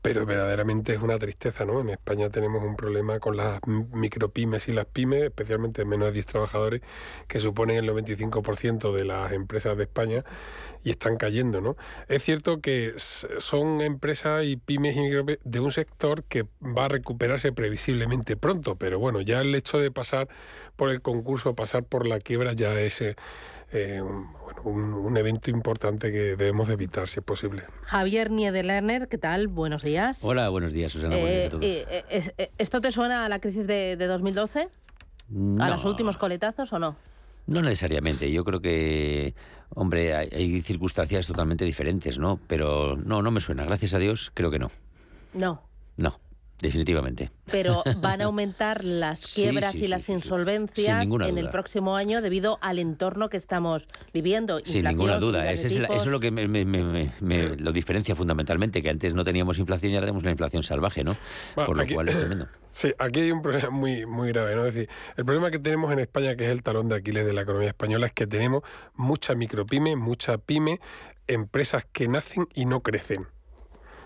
[0.02, 1.82] pero verdaderamente es una tristeza, ¿no?
[1.82, 6.26] En España tenemos un problema con las micropymes y las pymes, especialmente menos de 10
[6.28, 6.82] trabajadores,
[7.28, 10.24] que suponen el 95% de las empresas de España
[10.84, 11.76] y están cayendo, ¿no?
[12.08, 16.90] Es cierto que son empresas y pymes y micropymes de un sector que va a
[16.90, 20.28] recuperarse previsiblemente pronto, pero bueno, ya el hecho de pasar
[20.76, 23.02] por el concurso, pasar por la quiebra ya es
[23.72, 27.64] eh, eh, un, bueno, un- un evento importante que debemos de evitar si es posible.
[27.84, 29.48] Javier Niederlerner, ¿qué tal?
[29.48, 30.20] Buenos días.
[30.24, 31.16] Hola, buenos días, Susana.
[31.18, 31.64] buenos días Eh, a todos.
[31.66, 34.60] eh, eh, es- eh, ¿Esto te suena a la crisis de, de 2012?
[34.62, 34.68] ¿A
[35.30, 35.68] No.
[35.70, 36.96] los últimos coletazos o no?
[37.48, 38.32] No necesariamente.
[38.32, 39.36] Yo creo que,
[39.70, 42.40] hombre, hay, hay circunstancias totalmente diferentes, ¿no?
[42.48, 43.66] Pero no, no me suena.
[43.66, 44.72] Gracias a Dios, creo que no.
[45.34, 45.62] No.
[45.98, 46.20] No,
[46.60, 47.32] definitivamente.
[47.52, 51.96] Pero van a aumentar las quiebras sí, y sí, las sí, insolvencias en el próximo
[51.96, 54.60] año debido al entorno que estamos viviendo.
[54.64, 55.52] Sin ninguna duda.
[55.52, 58.82] Ese es la- eso es lo que me, me- me- me- me lo diferencia fundamentalmente,
[58.82, 61.16] que antes no teníamos inflación y ahora tenemos la inflación salvaje, ¿no?
[61.56, 62.48] Bueno, Por lo aquí- cual es tremendo.
[62.76, 64.66] Sí, aquí hay un problema muy, muy grave, ¿no?
[64.66, 67.32] Es decir, el problema que tenemos en España, que es el talón de Aquiles de
[67.32, 68.64] la economía española, es que tenemos
[68.96, 70.82] mucha micropyme, mucha pyme,
[71.26, 73.28] empresas que nacen y no crecen.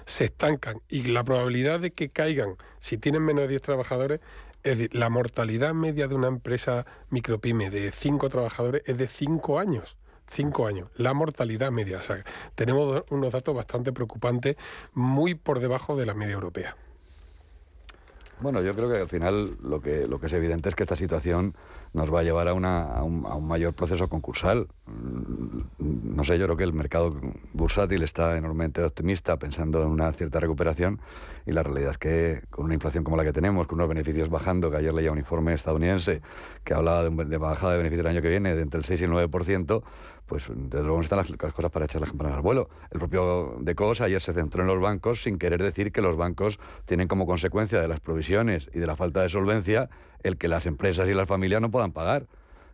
[0.10, 0.82] Se estancan.
[0.90, 4.20] Y la probabilidad de que caigan, si tienen menos de 10 trabajadores,
[4.64, 9.60] es decir, la mortalidad media de una empresa micropyme de 5 trabajadores es de 5
[9.60, 9.98] años.
[10.32, 11.98] Cinco años, la mortalidad media.
[11.98, 14.58] O sea, tenemos unos datos bastante preocupantes,
[14.94, 16.76] muy por debajo de la media europea.
[18.40, 20.96] Bueno, yo creo que al final lo que, lo que es evidente es que esta
[20.96, 21.56] situación
[21.94, 24.68] nos va a llevar a, una- a un, a un mayor proceso concursal.
[24.86, 25.62] Mm,
[26.16, 27.16] No sé, yo creo que el mercado
[27.54, 31.00] bursátil está enormemente optimista pensando en una cierta recuperación
[31.46, 34.30] y la realidad es que con una inflación como la que tenemos, con unos beneficios
[34.30, 36.22] bajando, que ayer leía un informe estadounidense
[36.64, 38.86] que hablaba de, un- de bajada de beneficios el año que viene de entre el
[38.86, 39.82] 6 y el 9%,
[40.26, 42.70] pues desde luego están las, las cosas para echar las campanas al vuelo.
[42.92, 46.60] El propio Decos ayer se centró en los bancos sin querer decir que los bancos
[46.86, 49.90] tienen como consecuencia de las provisiones y de la falta de solvencia
[50.24, 52.28] el que las empresas y las familias no puedan pagar.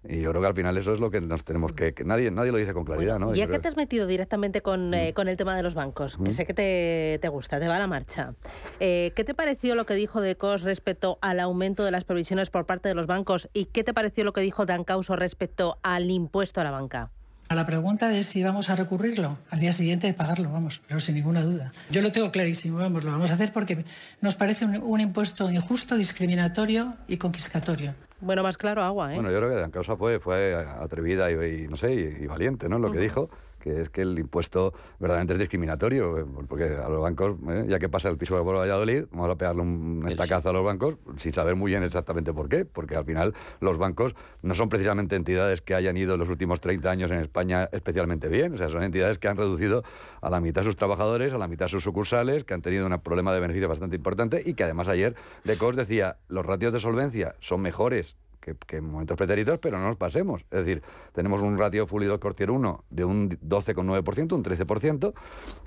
[0.08, 1.94] Y yo creo que al final eso es lo que nos tenemos que...
[1.96, 3.30] que nadie, nadie lo dice con claridad, ¿no?
[3.30, 6.20] Yo Ya que te has metido directamente con, eh, con el tema de los bancos,
[6.24, 8.36] que sé que te, te gusta, te va a la marcha,
[8.80, 12.52] eh, ¿qué te pareció lo que dijo de COS respecto al aumento de las provisiones
[12.52, 15.80] por parte de los bancos y qué te pareció lo que dijo Dan Causo respecto
[15.82, 17.10] al impuesto a la banca?
[17.48, 21.14] A la pregunta de si vamos a recurrirlo, al día siguiente pagarlo, vamos, pero sin
[21.14, 21.72] ninguna duda.
[21.92, 23.86] Yo lo tengo clarísimo, vamos, lo vamos a hacer porque
[24.20, 27.94] nos parece un, un impuesto injusto, discriminatorio y confiscatorio.
[28.20, 29.16] Bueno, más claro agua, ¿eh?
[29.16, 32.28] Bueno, yo creo que la causa fue, fue atrevida y, y, no sé, y, y
[32.28, 32.80] valiente, ¿no?
[32.80, 33.30] Lo que dijo,
[33.66, 37.80] que es que el impuesto verdaderamente es discriminatorio, eh, porque a los bancos, eh, ya
[37.80, 41.34] que pasa el piso de Valladolid, vamos a pegarle un estacazo a los bancos sin
[41.34, 45.64] saber muy bien exactamente por qué, porque al final los bancos no son precisamente entidades
[45.64, 49.18] que hayan ido los últimos 30 años en España especialmente bien, o sea, son entidades
[49.18, 49.84] que han reducido
[50.22, 53.34] a la mitad sus trabajadores, a la mitad sus sucursales, que han tenido un problema
[53.34, 57.62] de beneficio bastante importante y que además ayer Decos decía, los ratios de solvencia son
[57.62, 58.16] mejores
[58.54, 60.46] que, en momentos pretéritos, pero no nos pasemos.
[60.52, 65.14] Es decir, tenemos un ratio Fulido Cortier 1 de un 12,9%, un 13%,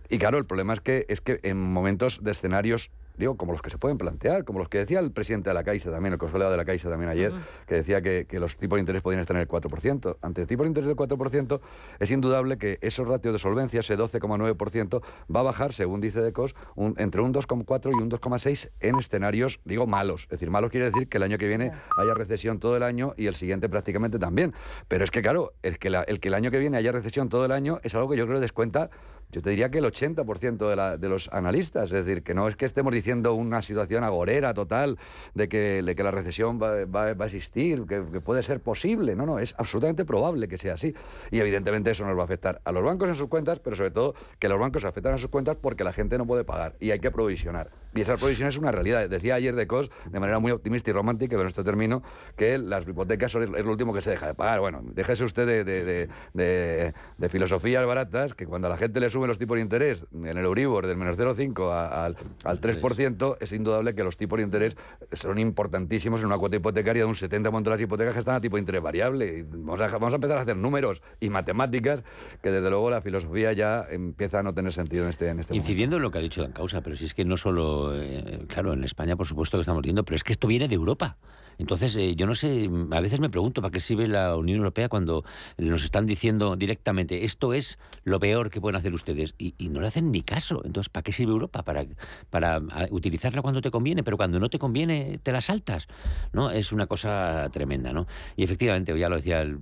[0.08, 3.62] y claro, el problema es que, es que en momentos de escenarios digo, como los
[3.62, 6.18] que se pueden plantear, como los que decía el presidente de la Caixa también, el
[6.18, 7.32] consolidado de la Caixa también ayer,
[7.66, 10.16] que decía que, los tipos de interés podían estar en el 4%.
[10.22, 11.60] Ante el tipo de interés del 4%,
[11.98, 15.02] es indudable que esos ratios de solvencia, ese 12,9%,
[15.34, 19.60] va a bajar, según dice Decos, un, entre un 2,4 y un 2,6 en escenarios,
[19.64, 20.22] digo, malos.
[20.24, 23.14] Es decir, malos quiere decir que el año que viene haya recesión todo el año
[23.16, 24.54] y el siguiente prácticamente también.
[24.86, 27.44] Pero es que, claro, el que, el que el año que viene haya recesión todo
[27.44, 28.90] el año es algo que yo creo que descuenta
[29.30, 32.48] yo te diría que el 80% de, la, de, los analistas, es decir, que no
[32.48, 34.98] es que estemos diciendo una situación agorera total
[35.34, 39.26] de que, de que la recesión va, va, a existir, que, puede ser posible, no,
[39.26, 40.94] no, es absolutamente probable que sea así.
[41.30, 43.90] Y evidentemente eso nos va a afectar a los bancos en sus cuentas, pero sobre
[43.90, 46.90] todo que los bancos afectan a sus cuentas porque la gente no puede pagar y
[46.90, 47.70] hay que provisionar.
[47.98, 49.08] Y esa provisión es una realidad.
[49.08, 52.04] Decía ayer de COS, de manera muy optimista y romántica, pero en este término,
[52.36, 54.60] que las hipotecas son, es lo último que se deja de pagar.
[54.60, 59.38] Bueno, déjese usted de, de filosofías baratas, que cuando a la gente le suben los
[59.38, 64.04] tipos de interés en el Euribor del menos 0,5 al, al 3%, es indudable que
[64.04, 64.76] los tipos de interés
[65.12, 68.40] son importantísimos en una cuota hipotecaria de un 70% de las hipotecas que están a
[68.40, 69.44] tipo de interés variable.
[69.48, 72.04] vamos, a, vamos a empezar a hacer números y matemáticas
[72.42, 75.56] que desde luego la filosofía ya empieza a no tener sentido en este, en este
[75.56, 78.44] Incidiendo en lo que ha dicho Dan Causa, pero si es que no solo, eh,
[78.48, 81.16] claro, en España por supuesto que estamos viendo, pero es que esto viene de Europa.
[81.58, 84.88] Entonces, eh, yo no sé, a veces me pregunto para qué sirve la Unión Europea
[84.88, 85.24] cuando
[85.58, 89.88] nos están diciendo directamente esto es lo peor que pueden hacer ustedes y, no le
[89.88, 90.62] hacen ni caso.
[90.64, 91.62] Entonces, ¿para qué sirve Europa?
[91.62, 91.84] Para,
[92.30, 95.88] para utilizarla cuando te conviene, pero cuando no te conviene te la saltas.
[96.32, 96.50] ¿no?
[96.50, 97.92] Es una cosa tremenda.
[97.92, 98.06] ¿no?
[98.36, 99.58] Y efectivamente, ya lo decía el,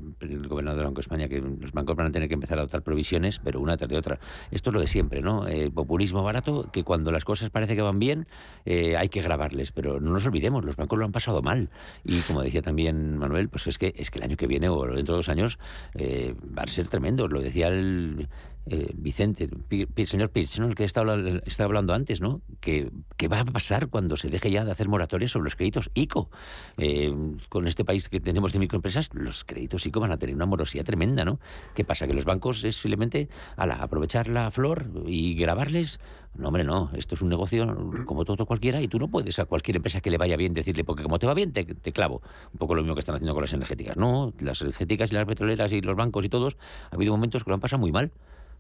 [0.49, 2.83] gobernador del Banco de España, que los bancos van a tener que empezar a adoptar
[2.83, 4.19] provisiones, pero una tras de otra.
[4.51, 5.47] Esto es lo de siempre, ¿no?
[5.47, 8.27] El populismo barato, que cuando las cosas parece que van bien,
[8.65, 11.71] eh, hay que grabarles, pero no nos olvidemos, los bancos lo han pasado mal.
[12.05, 14.83] Y como decía también Manuel, pues es que, es que el año que viene o
[14.87, 15.59] dentro de dos años
[15.95, 17.27] eh, va a ser tremendo.
[17.27, 18.29] Lo decía el,
[18.69, 21.15] eh, Vicente, el señor Pirch, el que estaba,
[21.61, 22.41] hablando antes, ¿no?
[22.61, 22.91] Que,
[23.31, 26.31] va a pasar cuando se deje ya de hacer moratorias sobre los créditos ICO.
[26.77, 27.15] Eh,
[27.49, 30.85] con este país que tenemos de microempresas, los créditos ICO van a tener una morosidad
[30.85, 31.39] tremenda, ¿no?
[31.75, 32.09] ¿Qué pasa?
[32.09, 36.01] Que los bancos es simplemente a aprovechar la flor y grabarles.
[36.35, 36.91] No, hombre, no.
[36.95, 37.67] Esto es un negocio
[38.05, 40.83] como todo cualquiera y tú no puedes a cualquier empresa que le vaya bien decirle,
[40.83, 42.21] porque como te va bien, te, te clavo.
[42.53, 43.97] Un poco lo mismo que están haciendo con las energéticas.
[43.97, 46.57] No, las energéticas y las petroleras y los bancos y todos,
[46.91, 48.11] ha habido momentos que lo han pasado muy mal.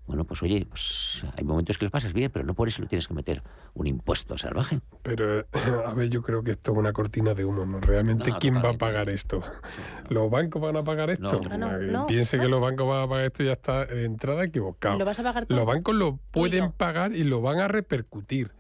[0.07, 2.89] Bueno, pues oye, pues hay momentos que lo pasas bien, pero no por eso le
[2.89, 3.43] tienes que meter
[3.75, 4.81] un impuesto salvaje.
[5.03, 5.45] Pero,
[5.85, 7.81] a ver, yo creo que esto es una cortina de humo, ¿no?
[7.81, 9.43] Realmente, ¿quién va a pagar esto?
[10.09, 11.41] ¿Los bancos van a pagar esto?
[11.59, 14.97] No, Piense que los bancos van a pagar esto y ya está de entrada equivocado.
[14.97, 15.59] ¿Lo vas a pagar todo?
[15.59, 18.53] Los bancos lo pueden pagar y lo van a repercutir.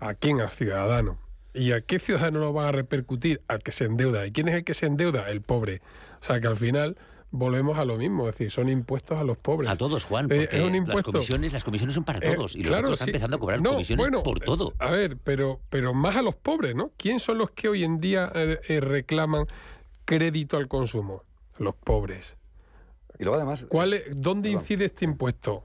[0.00, 0.40] ¿A quién?
[0.40, 1.18] Al ciudadano.
[1.52, 3.42] ¿Y a qué ciudadano lo van a repercutir?
[3.48, 4.26] Al que se endeuda.
[4.26, 5.30] ¿Y quién es el que se endeuda?
[5.30, 5.82] El pobre.
[6.20, 6.96] O sea que al final
[7.30, 9.70] volvemos a lo mismo, es decir, son impuestos a los pobres.
[9.70, 12.68] A todos, Juan, eh, porque las, comisiones, las comisiones son para eh, todos y los
[12.68, 14.74] claro, están empezando a cobrar comisiones por todo.
[14.78, 16.92] A ver, pero, pero más a los pobres, ¿no?
[16.96, 19.46] ¿Quién son los que hoy en día eh, reclaman
[20.04, 21.22] crédito al consumo?
[21.58, 22.36] Los pobres.
[23.18, 23.66] Y luego además...
[23.68, 25.64] ¿Cuál ¿Dónde incide este impuesto?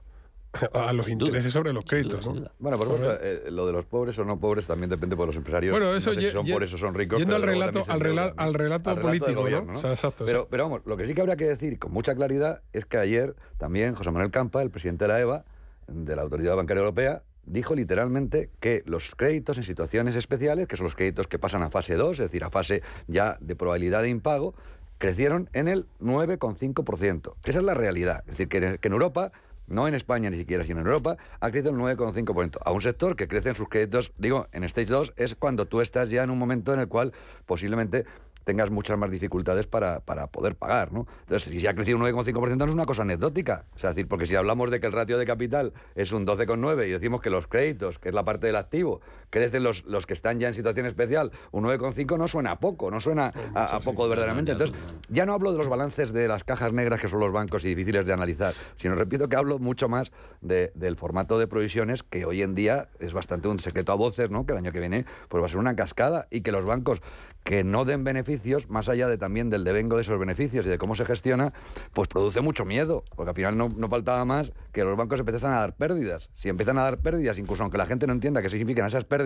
[0.72, 2.26] a los intereses sobre los créditos.
[2.26, 2.42] ¿no?
[2.58, 5.36] Bueno, por supuesto, eh, lo de los pobres o no pobres también depende por los
[5.36, 5.72] empresarios.
[5.72, 7.18] Bueno, eso no sé si son pobres o son ricos.
[7.18, 9.74] Yendo al relato, al, al, relato político, ¿no?
[9.74, 12.14] O sea, exacto, pero, pero vamos, lo que sí que habría que decir con mucha
[12.14, 15.44] claridad es que ayer también José Manuel Campa, el presidente de la EVA,
[15.88, 20.84] de la Autoridad Bancaria Europea, dijo literalmente que los créditos en situaciones especiales, que son
[20.84, 24.08] los créditos que pasan a fase 2, es decir, a fase ya de probabilidad de
[24.08, 24.54] impago,
[24.98, 27.34] crecieron en el 9,5%.
[27.44, 28.24] Esa es la realidad.
[28.26, 29.32] Es decir, que en Europa
[29.66, 32.58] no en España ni siquiera, sino en Europa, ha crecido el 9,5%.
[32.64, 35.80] A un sector que crece en sus créditos, digo, en Stage 2 es cuando tú
[35.80, 37.12] estás ya en un momento en el cual
[37.46, 38.06] posiblemente
[38.46, 41.08] tengas muchas más dificultades para, para poder pagar, ¿no?
[41.22, 43.64] Entonces, si ha crecido un 9,5% no es una cosa anecdótica.
[43.74, 46.90] Sea, decir, porque si hablamos de que el ratio de capital es un 12,9 y
[46.92, 50.38] decimos que los créditos, que es la parte del activo, crecen los, los que están
[50.40, 54.08] ya en situación especial, un 9,5 no suena a poco, no suena a, a poco
[54.08, 54.52] verdaderamente.
[54.52, 54.76] Entonces,
[55.08, 57.68] ya no hablo de los balances de las cajas negras que son los bancos y
[57.68, 60.10] difíciles de analizar, sino repito que hablo mucho más
[60.40, 64.30] de- del formato de provisiones que hoy en día es bastante un secreto a voces,
[64.30, 64.46] ¿no?
[64.46, 67.00] Que el año que viene pues va a ser una cascada y que los bancos
[67.44, 70.78] que no den beneficios, más allá de también del devengo de esos beneficios y de
[70.78, 71.52] cómo se gestiona,
[71.92, 75.50] pues produce mucho miedo, porque al final no, no faltaba más que los bancos empezasen
[75.50, 76.30] a dar pérdidas.
[76.34, 79.16] Si empiezan a dar pérdidas, incluso aunque la gente no entienda qué significan esas pérdidas,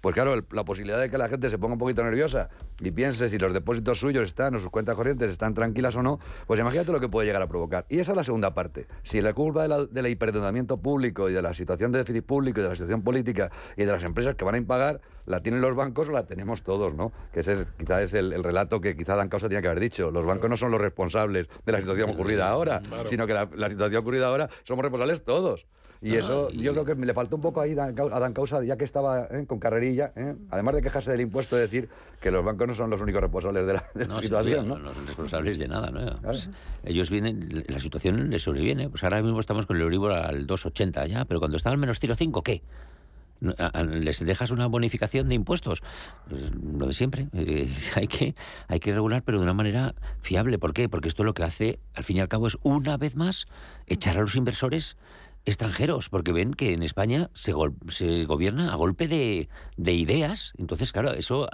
[0.00, 2.48] pues claro, el- la posibilidad de que la gente se ponga un poquito nerviosa
[2.80, 6.18] y piense si los depósitos suyos están o sus cuentas corrientes están tranquilas o no,
[6.46, 7.86] pues imagínate lo que puede llegar a provocar.
[7.88, 8.86] Y esa es la segunda parte.
[9.02, 12.60] Si la culpa de la- del hiperendeudamiento público y de la situación de déficit público
[12.60, 15.60] y de la situación política y de las empresas que van a impagar, la tienen
[15.60, 17.12] los bancos o la tenemos todos, ¿no?
[17.32, 19.80] Que ese es, quizá es el, el relato que quizá Dan Causa tenía que haber
[19.80, 20.10] dicho.
[20.10, 23.68] Los bancos no son los responsables de la situación ocurrida ahora, sino que la, la
[23.70, 25.66] situación ocurrida ahora somos responsables todos.
[26.02, 28.64] Y No, eso y- yo creo que le faltó un poco ahí a Dan Causa,
[28.64, 29.44] ya que estaba ¿eh?
[29.46, 30.34] con carrerilla, ¿eh?
[30.50, 31.90] además de quejarse del impuesto, decir
[32.22, 34.66] que los bancos no son los únicos responsables de la, de No, situación.
[34.66, 34.82] duda, ¿no?
[34.84, 36.18] no son responsables de nada, ¿no?
[36.22, 36.48] Pues,
[36.84, 38.88] ellos vienen, la situación les sobreviene.
[38.88, 42.00] Pues ahora mismo estamos con el Euribor al 2,80 ya, pero cuando está al menos
[42.00, 42.62] tiro 5, ¿qué?
[43.88, 45.82] ¿Les dejas una bonificación de impuestos?
[46.28, 47.28] Pues, lo de siempre.
[47.32, 48.34] Eh, hay, que,
[48.68, 50.58] hay que regular, pero de una manera fiable.
[50.58, 50.88] ¿Por qué?
[50.88, 53.46] Porque esto lo que hace, al fin y al cabo, es una vez más
[53.86, 54.96] echar a los inversores
[55.46, 60.52] extranjeros, porque ven que en España se, gol- se gobierna a golpe de, de ideas.
[60.58, 61.48] Entonces, claro, eso,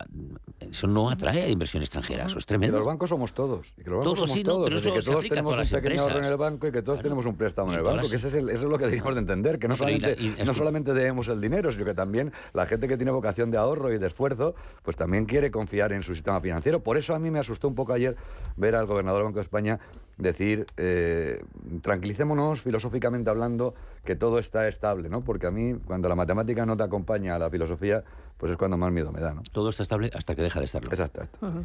[0.61, 2.27] eso no atrae a inversión extranjera.
[2.27, 2.79] Eso es tremendo.
[2.79, 3.73] los bancos somos todos.
[3.79, 4.65] Y que los bancos Todos, somos sí, no, todos.
[4.65, 7.01] pero decir, eso que todos tenemos un pequeño ahorro en el banco y que todos
[7.01, 7.97] tenemos un préstamo en el banco.
[7.99, 9.59] las- Que ese es el- eso es lo que deberíamos de entender.
[9.59, 11.95] Que no No, pero y la- solamente, y- no solamente debemos el dinero, sino que
[11.95, 15.93] también la gente que tiene vocación de ahorro y de esfuerzo, pues también quiere confiar
[15.93, 16.83] en su sistema financiero.
[16.83, 18.17] Por eso a mí me asustó un poco ayer
[18.57, 19.79] ver al gobernador del Banco de España
[20.17, 21.45] decir, eh,
[21.83, 25.23] tranquilicémonos filosóficamente hablando, que todo está estable, ¿no?
[25.23, 28.05] Porque a mí, cuando la matemática no te acompaña a la filosofía,
[28.37, 29.43] pues es cuando más miedo me da, ¿no?
[29.53, 30.91] Todo está estable hasta que deja de estarlo.
[30.91, 31.23] Exacto.
[31.23, 31.65] exacto.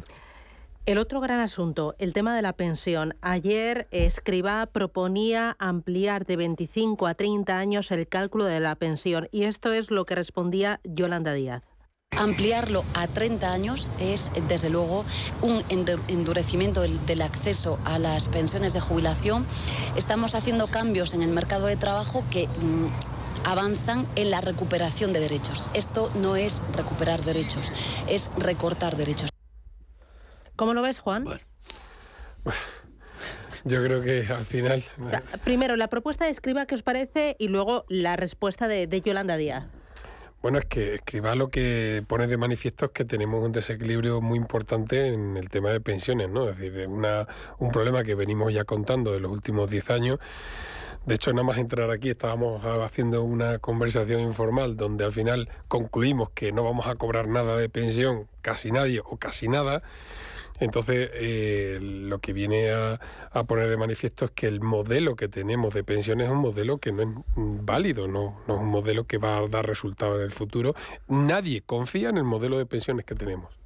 [0.84, 3.14] El otro gran asunto, el tema de la pensión.
[3.20, 9.44] Ayer Escribá proponía ampliar de 25 a 30 años el cálculo de la pensión y
[9.44, 11.62] esto es lo que respondía Yolanda Díaz.
[12.18, 15.04] Ampliarlo a 30 años es, desde luego,
[15.40, 19.46] un endu- endurecimiento del, acceso a las pensiones de jubilación.
[19.96, 22.86] Estamos haciendo cambios en el mercado de trabajo que mm,
[23.44, 25.64] avanzan en la recuperación de derechos.
[25.74, 27.72] Esto no es recuperar derechos,
[28.08, 29.30] es recortar derechos.
[30.54, 31.24] ¿Cómo lo ves, Juan?
[33.64, 34.84] Yo creo que al final...
[35.44, 37.36] Primero, la propuesta de Escribá, ¿qué os parece?
[37.38, 39.64] Y luego la respuesta de, de Yolanda Díaz.
[40.42, 44.38] Bueno, es que Escribá lo que pone de manifiesto es que tenemos un desequilibrio muy
[44.38, 46.48] importante en el tema de pensiones, ¿no?
[46.48, 47.28] Es decir, de una,
[47.60, 50.18] un problema que venimos ya contando de los últimos 10 años.
[51.06, 56.30] De hecho, nada más entrar aquí estábamos haciendo una conversación informal donde al final concluimos
[56.30, 59.84] que no vamos a cobrar nada de pensión, casi nadie o casi nada.
[60.64, 63.00] Entonces, eh, lo que viene a,
[63.30, 66.78] a poner de manifiesto es que el modelo que tenemos de pensiones es un modelo
[66.78, 70.22] que no es válido, no, no es un modelo que va a dar resultados en
[70.22, 70.74] el futuro.
[71.08, 73.61] Nadie confía en el modelo de pensiones que tenemos.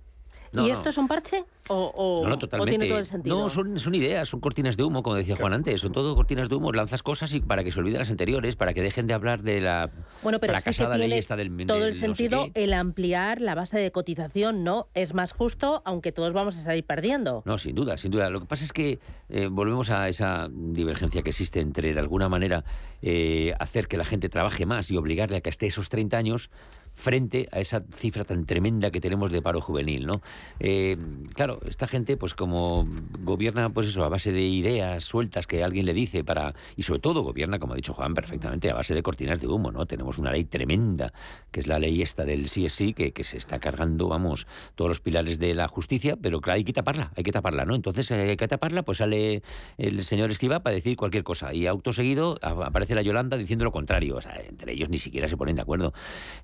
[0.53, 0.75] No, ¿Y no.
[0.75, 2.71] esto es un parche o, o- No, no, o totalmente.
[2.71, 3.39] tiene todo el sentido?
[3.39, 5.81] No, son, son ideas, son cortinas de humo, como decía Juan antes.
[5.81, 6.73] Son todo cortinas de humo.
[6.73, 9.61] Lanzas cosas y para que se olviden las anteriores, para que dejen de hablar de
[9.61, 9.91] la
[10.23, 13.41] Bueno, pero sí que fracasada ley esta del todo del el sé sentido el ampliar
[13.41, 14.89] la base de cotización, ¿no?
[14.95, 17.43] Es más justo, aunque todos vamos a salir perdiendo.
[17.45, 18.31] No, sin duda, sin duda.
[18.31, 22.29] Lo que pasa es que eh, volvemos a esa divergencia que existe entre, de alguna
[22.29, 22.65] manera,
[23.03, 26.51] eh, hacer que la gente trabaje más y obligarle a que esté esos 30 años
[26.97, 30.23] frente a esa cifra tan tremenda que tenemos de paro juvenil, ¿no?
[30.59, 30.97] Eh,
[31.35, 32.89] claro, esta gente, pues como
[33.21, 36.55] gobierna, pues eso, a base de ideas sueltas que alguien le dice para...
[36.75, 39.71] Y sobre todo gobierna, como ha dicho Juan, perfectamente a base de cortinas de humo,
[39.71, 39.85] ¿no?
[39.85, 41.13] Tenemos una ley tremenda,
[41.51, 44.47] que es la ley esta del sí es sí, que, que se está cargando, vamos,
[44.75, 47.75] todos los pilares de la justicia, pero claro, hay que taparla, hay que taparla, ¿no?
[47.75, 49.43] Entonces eh, hay que taparla, pues sale
[49.77, 53.73] el señor Escriba para decir cualquier cosa y auto seguido aparece la Yolanda diciendo lo
[53.73, 55.93] contrario, o sea, entre ellos ni siquiera se ponen de acuerdo.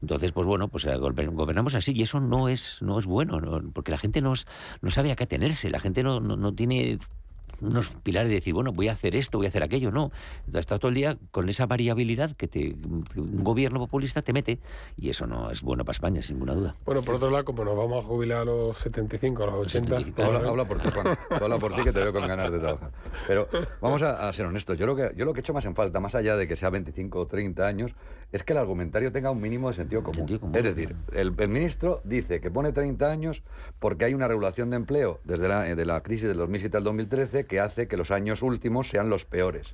[0.03, 3.41] Entonces, pues bueno, pues eh, gober- gobernamos así y eso no es, no es bueno,
[3.41, 3.61] ¿no?
[3.73, 4.35] porque la gente no,
[4.81, 6.99] no sabe a qué atenerse, la gente no, no, no tiene
[7.61, 10.11] unos pilares de decir, bueno, voy a hacer esto, voy a hacer aquello, no.
[10.53, 14.59] Está todo el día con esa variabilidad que te, que un gobierno populista te mete
[14.97, 16.75] y eso no es bueno para España, sin ninguna duda.
[16.85, 19.97] Bueno, por otro lado, como nos vamos a jubilar a los 75, a los 80...
[20.27, 21.17] Habla, habla por ti, Juan.
[21.31, 22.91] Habla por ti que te veo con ganas de trabajar.
[23.29, 23.49] Pero
[23.81, 24.77] vamos a, a ser honestos.
[24.77, 26.69] Yo lo, que, yo lo que echo más en falta, más allá de que sea
[26.71, 27.93] 25 o 30 años,
[28.33, 30.27] es que el argumentario tenga un mínimo de sentido común.
[30.55, 33.43] Es decir, el, el ministro dice que pone 30 años
[33.79, 37.45] porque hay una regulación de empleo desde la, de la crisis del 2007 al 2013
[37.45, 39.71] que hace que los años últimos sean los peores.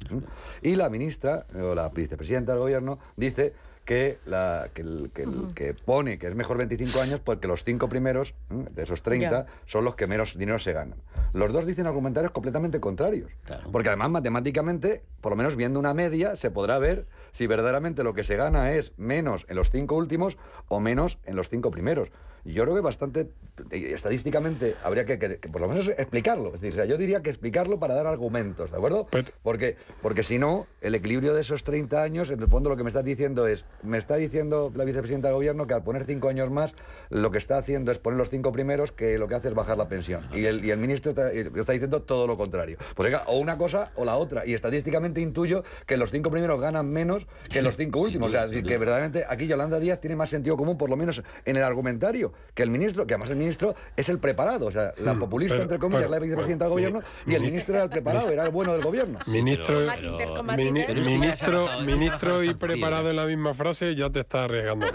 [0.63, 3.53] Y la ministra, o la vicepresidenta del gobierno, dice
[3.85, 7.65] que, la, que, el, que, el que pone que es mejor 25 años porque los
[7.65, 9.47] cinco primeros de esos 30 Ya.
[9.65, 10.99] son los que menos dinero se ganan.
[11.33, 13.31] Los dos dicen argumentarios completamente contrarios.
[13.73, 17.07] Porque además matemáticamente, por lo menos viendo una media, se podrá ver
[17.39, 20.37] si verdaderamente lo que se gana es menos en los cinco últimos
[20.67, 22.09] o menos en los cinco primeros.
[22.53, 23.29] Yo creo que bastante,
[23.71, 26.49] eh, estadísticamente, habría que, que- que por lo menos explicarlo.
[26.55, 29.07] Es decir, o sea, yo diría que explicarlo para dar argumentos, ¿de acuerdo?
[29.43, 32.83] Porque, porque si no, el equilibrio de esos 30 años, en el fondo lo que
[32.85, 36.29] me estás diciendo es, me está diciendo la vicepresidenta del gobierno que al poner cinco
[36.29, 36.75] años más,
[37.11, 39.77] lo que está haciendo es poner los cinco primeros, que lo que hace es bajar
[39.77, 40.27] la pensión.
[40.33, 42.79] Y el, y el ministro está, está diciendo todo lo contrario.
[42.95, 44.47] Pues venga, o una cosa o la otra.
[44.47, 48.29] Y estadísticamente intuyo que los cinco primeros ganan menos que los cinco últimos.
[48.29, 50.97] o sea, es decir, que verdaderamente aquí Yolanda Díaz tiene más sentido común, por lo
[50.97, 54.67] menos en el argumentario, que el ministro, que además el ministro es el preparado.
[54.67, 57.37] O sea, la Hmm, populista, pero- entre comillas, pero- la vicepresidenta del gobierno, mi- y
[57.37, 59.19] el mi- ministro era el preparado, era el bueno del gobierno.
[59.27, 64.87] Ministro, pero- mini- ministro, ministro y preparado en la misma frase, ya te está arriesgando.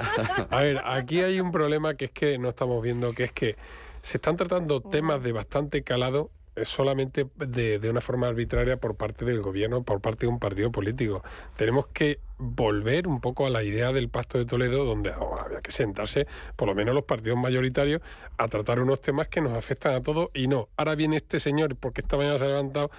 [0.49, 3.55] A ver, aquí hay un problema que es que no estamos viendo, que es que
[4.01, 8.95] se están tratando temas de bastante calado eh, solamente de, de una forma arbitraria por
[8.95, 11.23] parte del gobierno, por parte de un partido político.
[11.57, 15.61] Tenemos que volver un poco a la idea del Pacto de Toledo, donde oh, había
[15.61, 18.01] que sentarse, por lo menos los partidos mayoritarios,
[18.37, 20.69] a tratar unos temas que nos afectan a todos y no.
[20.77, 22.91] Ahora viene este señor, porque esta mañana se ha levantado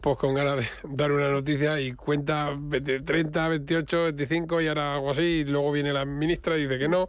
[0.00, 4.94] pues con ganas de dar una noticia y cuenta 20, 30, 28, 25 y ahora
[4.94, 7.08] algo así, y luego viene la ministra y dice que no.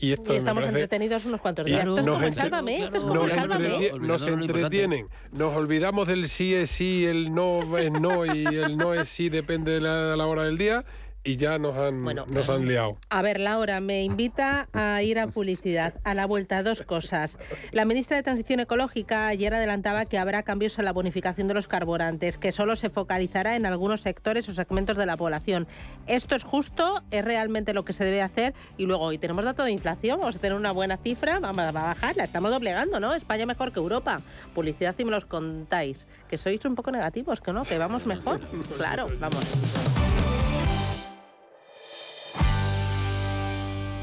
[0.00, 1.80] Y esto Y estamos parece- entretenidos unos cuantos días.
[1.80, 3.90] Esto es entre- sálvame, esto es como nos, sálvame.
[3.98, 8.94] nos entretienen, nos olvidamos del sí es sí, el no es no y el no
[8.94, 10.84] es sí depende de la, de la hora del día
[11.24, 12.98] y ya nos han, nos han liado.
[13.10, 15.94] A ver, Laura, me invita a ir a publicidad.
[16.04, 17.38] A la vuelta, dos cosas.
[17.72, 21.68] La ministra de Transición Ecológica ayer adelantaba que habrá cambios en la bonificación de los
[21.68, 25.66] carburantes, que solo se focalizará en algunos sectores o segmentos de la población.
[26.06, 27.02] ¿Esto es justo?
[27.10, 28.54] ¿Es realmente lo que se debe hacer?
[28.76, 31.72] Y luego, hoy tenemos dato de inflación, vamos a tener una buena cifra, vamos a
[31.72, 33.14] bajar, la estamos doblegando, ¿no?
[33.14, 34.20] España mejor que Europa.
[34.54, 36.06] Publicidad y me los contáis.
[36.28, 38.40] Que sois un poco negativos, que no, que vamos mejor.
[38.76, 39.97] Claro, vamos.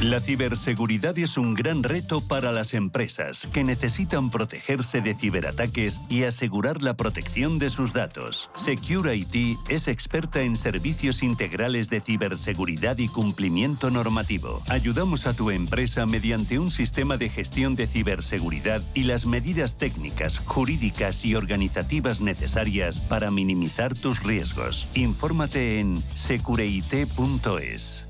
[0.00, 6.24] La ciberseguridad es un gran reto para las empresas que necesitan protegerse de ciberataques y
[6.24, 8.50] asegurar la protección de sus datos.
[8.54, 14.62] Secure IT es experta en servicios integrales de ciberseguridad y cumplimiento normativo.
[14.70, 20.38] Ayudamos a tu empresa mediante un sistema de gestión de ciberseguridad y las medidas técnicas,
[20.38, 24.88] jurídicas y organizativas necesarias para minimizar tus riesgos.
[24.94, 28.09] Infórmate en secureit.es.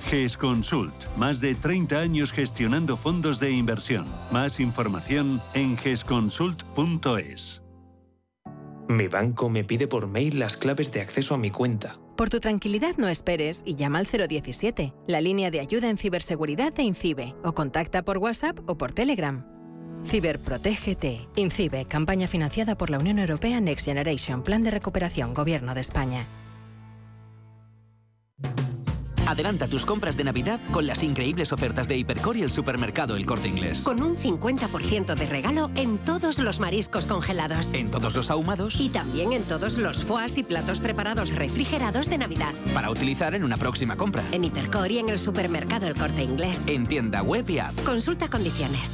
[0.01, 0.93] GESConsult.
[1.17, 4.05] Más de 30 años gestionando fondos de inversión.
[4.31, 7.61] Más información en gesconsult.es.
[8.87, 11.97] Mi banco me pide por mail las claves de acceso a mi cuenta.
[12.17, 16.73] Por tu tranquilidad no esperes y llama al 017, la línea de ayuda en ciberseguridad
[16.73, 19.45] de INCIBE, o contacta por WhatsApp o por Telegram.
[20.05, 21.27] Ciberprotégete.
[21.35, 26.27] INCIBE, campaña financiada por la Unión Europea Next Generation, Plan de Recuperación, Gobierno de España.
[29.31, 33.25] Adelanta tus compras de Navidad con las increíbles ofertas de Hipercor y el supermercado El
[33.25, 33.81] Corte Inglés.
[33.83, 37.73] Con un 50% de regalo en todos los mariscos congelados.
[37.73, 42.17] En todos los ahumados Y también en todos los foies y platos preparados refrigerados de
[42.17, 42.51] Navidad.
[42.73, 44.21] para utilizar en una próxima compra.
[44.33, 46.63] En Hipercor y en el supermercado El Corte Inglés.
[46.67, 47.73] En tienda web y app.
[47.85, 48.93] Consulta condiciones.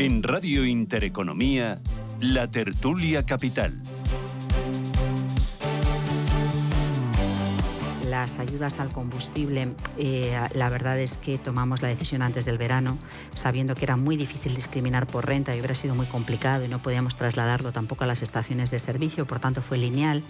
[0.00, 1.78] En Radio Intereconomía,
[2.20, 3.82] la tertulia capital.
[8.20, 12.98] Las ayudas al combustible, eh, la verdad es que tomamos la decisión antes del verano,
[13.32, 16.80] sabiendo que era muy difícil discriminar por renta y hubiera sido muy complicado y no
[16.80, 20.22] podíamos trasladarlo tampoco a las estaciones de servicio, por tanto fue lineal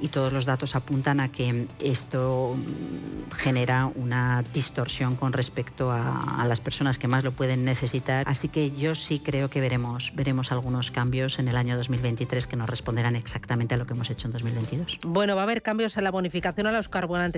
[0.00, 2.54] y todos los datos apuntan a que esto
[3.36, 8.24] genera una distorsión con respecto a, a las personas que más lo pueden necesitar.
[8.28, 12.54] Así que yo sí creo que veremos, veremos algunos cambios en el año 2023 que
[12.54, 14.98] nos responderán exactamente a lo que hemos hecho en 2022.
[15.04, 16.88] Bueno, va a haber cambios en la bonificación a los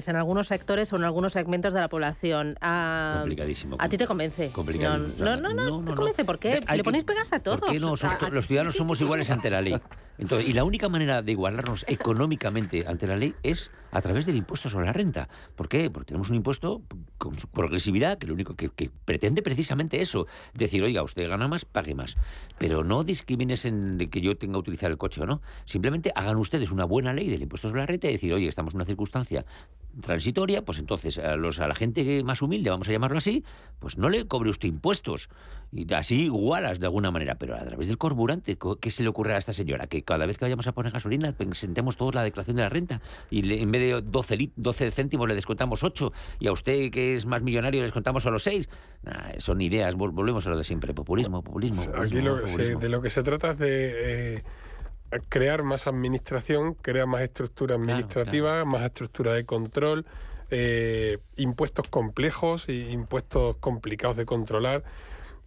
[0.09, 2.57] en algunos sectores o en algunos segmentos de la población.
[2.61, 3.77] Ah, Complicadísimo.
[3.79, 4.51] ¿A ti te convence?
[4.51, 5.25] Complicadísimo.
[5.25, 6.25] No, no, no, no, te convence.
[6.25, 6.61] ¿Por qué?
[6.67, 7.61] Hay Le que- ponéis pegas a todos.
[7.61, 7.97] ¿Por qué no?
[7.97, 9.75] Somos- los ciudadanos somos iguales ante la ley.
[10.17, 14.37] Entonces, y la única manera de igualarnos económicamente ante la ley es a través del
[14.37, 15.29] impuesto sobre la renta.
[15.57, 15.91] ¿Por qué?
[15.91, 16.83] Porque tenemos un impuesto
[17.19, 21.47] con su progresividad que lo único que, que pretende precisamente eso, decir, oiga, usted gana
[21.49, 22.17] más, pague más.
[22.59, 25.43] Pero no discrimines en de que yo tenga que utilizar el coche o no.
[25.65, 28.73] Simplemente hagan ustedes una buena ley del impuesto sobre la renta y decir, oye, estamos
[28.75, 29.45] en una circunstancia
[30.01, 33.45] transitoria, pues entonces a, los, a la gente que más humilde, vamos a llamarlo así,
[33.79, 35.29] pues no le cobre usted impuestos.
[35.73, 39.35] Y así igualas de alguna manera, pero a través del carburante, ¿qué se le ocurre
[39.35, 39.89] a esta señora?
[39.89, 43.01] Que cada vez que vayamos a poner gasolina presentemos todos la declaración de la renta
[43.29, 46.91] y le- en vez de 12, li- 12 céntimos le descontamos 8 y a usted
[46.93, 48.69] que es más millonario le descontamos solo 6.
[49.03, 51.83] Nah, son ideas, vol- volvemos a lo de siempre, populismo, populismo.
[51.83, 51.91] Aquí
[52.21, 54.43] populismo, lo, se- de lo que se trata es de eh,
[55.29, 60.07] crear más administración, crear más estructura administrativa, más estructura de control,
[60.51, 64.85] eh, impuestos complejos y impuestos complicados de controlar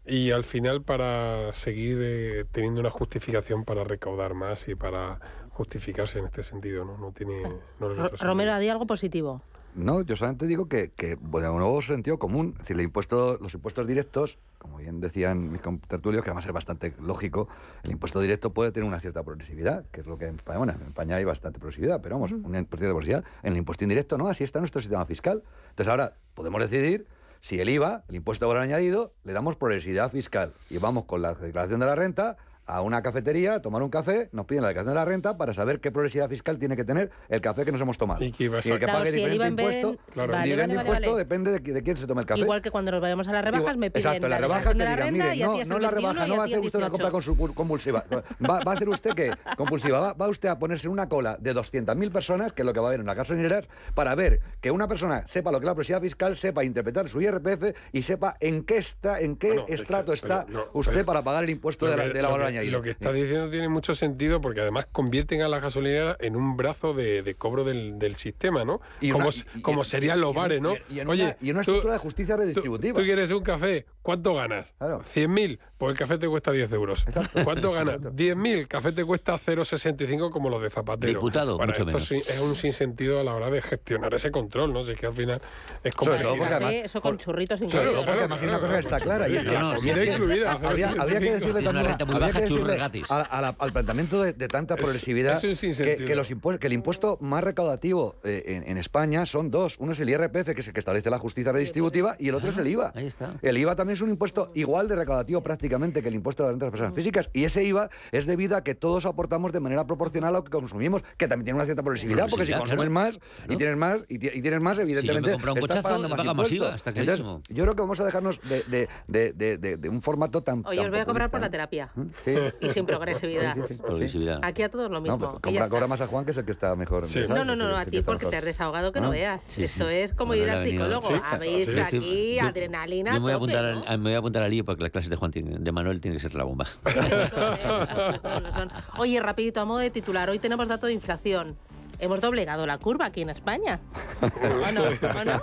[0.05, 6.19] y al final para seguir eh, teniendo una justificación para recaudar más y para justificarse
[6.19, 6.97] en este sentido, ¿no?
[6.97, 7.41] No tiene...
[7.79, 9.41] no Romero, di algo positivo.
[9.77, 12.53] No, yo solamente digo que, que bueno, un nuevo sentido común.
[12.53, 16.51] Es decir, el impuesto, los impuestos directos, como bien decían mis tertulios, que además es
[16.51, 17.47] bastante lógico,
[17.83, 20.73] el impuesto directo puede tener una cierta progresividad, que es lo que en España, bueno,
[20.73, 23.23] en España hay bastante progresividad, pero vamos, una impuesto de progresividad.
[23.43, 25.43] En el impuesto indirecto no, así está nuestro sistema fiscal.
[25.69, 27.05] Entonces ahora podemos decidir
[27.41, 31.21] si el IVA, el impuesto de valor añadido, le damos progresividad fiscal y vamos con
[31.21, 34.67] la declaración de la renta a una cafetería a tomar un café, nos piden la
[34.69, 37.71] declaración de la renta para saber qué progresividad fiscal tiene que tener el café que
[37.71, 38.23] nos hemos tomado.
[38.23, 40.33] Y, que el que Claro, pague si diferente impuesto, Claro.
[40.33, 41.23] el Vale, diferente vale, vale, impuesto vale.
[41.23, 42.41] depende de, qui- de quién se tome el café.
[42.41, 44.73] Igual que cuando nos vayamos a las rebajas Igual- me piden Exacto, la la rebaja
[44.73, 46.45] de la renta mire, y a ti no, no la 21 rebaja, no va a
[46.45, 46.91] hacer usted una 18.
[46.91, 48.05] compra consu- compulsiva.
[48.49, 49.99] Va, va a hacer usted que compulsiva.
[49.99, 52.79] Va, va usted a ponerse en una cola de 200.000 personas, que es lo que
[52.79, 55.67] va a haber en las gasolineras, para ver que una persona sepa lo que es
[55.67, 60.11] la progresividad fiscal, sepa interpretar su IRPF y sepa en qué está, en qué estrato
[60.13, 62.77] está no, usted para pagar el impuesto de la, de la añadido.
[62.77, 66.57] Lo que está diciendo tiene mucho sentido porque además convierten a la gasolinera en un
[66.57, 68.81] brazo de, de cobro del, del sistema, ¿no?
[69.01, 70.73] Y como una- s- y- como y- serían los bares, ¿no?
[70.89, 72.99] y en Oye, una- y en una tú- estructura de justicia tú- redistributiva.
[72.99, 74.73] Tú, quieres un café, ¿cuánto ganas?
[74.79, 77.05] 100.000, pues el café te cuesta 10 euros.
[77.43, 77.99] ¿Cuánto ganas?
[78.01, 81.13] 10.000, café te cuesta 0,65 como los de Zapatero.
[81.13, 82.07] Diputado, Bueno, mucho esto menos.
[82.07, 84.83] sí- es un sinsentido a la hora de gestionar ese control, ¿no?
[84.83, 85.41] Si es que al final
[85.83, 86.11] es como...
[86.11, 87.93] Sobre todo porque eso con churritos Sobre incluidos.
[87.95, 91.97] todo porque además una cosa está clara y es que habría, que decirle también habría
[91.97, 92.05] que
[92.47, 93.11] churros decirle gratis.
[93.11, 96.29] a- a la- al planteamiento de, de tanta Es- progresividad es un que, que los
[96.31, 99.75] impuestos, que el impuesto más recaudativo eh, en, en España son dos.
[99.79, 102.49] Uno es el IRPF, que es el que establece la justicia redistributiva, y el otro
[102.49, 102.91] es el IVA.
[102.95, 103.33] Ahí está.
[103.41, 106.51] El IVA también es un impuesto igual de recaudativo prácticamente que el impuesto de la
[106.51, 107.29] renta de las personas físicas.
[107.33, 110.51] Y ese IVA es debido a que todos aportamos de manera proporcional a lo que
[110.51, 112.91] consumimos, que también tiene una cierta progresividad, porque si consumes claro.
[112.91, 113.19] más
[113.49, 115.31] y tienes más y, ti- y tienes más, evidentemente.
[115.31, 116.51] compra un estás cochazo, pagando paga más.
[116.51, 117.41] IVA, está Entonces, clarísimo.
[117.49, 120.63] yo creo que vamos a dejarnos de, de- de- de- de- de un formato tan.
[120.65, 121.91] Oye, tan os voy a cobrar por la populista, terapia.
[121.97, 122.07] ¿eh?
[122.25, 122.31] Sí.
[122.61, 123.53] Y sin progresividad.
[123.55, 123.81] Sí, sí, sí.
[123.81, 124.39] Progresividad.
[124.43, 125.17] Aquí a todos lo mismo.
[125.43, 127.05] No, ya cobra, más a Juan, que es el que está mejor.
[127.07, 127.29] ¿sabes?
[127.29, 129.43] No, no, no, no, a ti porque te has desahogado que no veas.
[129.43, 129.93] sí, Esto sí.
[129.95, 131.07] es como Bueno, ir al psicólogo.
[131.07, 131.13] Sí.
[131.23, 131.79] Habéis Sí, sí.
[131.79, 133.11] aquí Yo- adrenalina.
[133.13, 133.83] Yo me voy, a tope, apuntar ¿no?
[133.87, 135.99] al, me voy a apuntar al lío porque las clases de Juan tienen- de Manuel
[136.01, 136.65] tienen que ser la bomba.
[138.97, 141.55] Oye, rapidito, a modo de titular, hoy tenemos dato de inflación.
[141.99, 143.79] Hemos doblegado la curva aquí en España.
[144.21, 144.83] ¿O no?
[144.83, 145.41] ¿O no?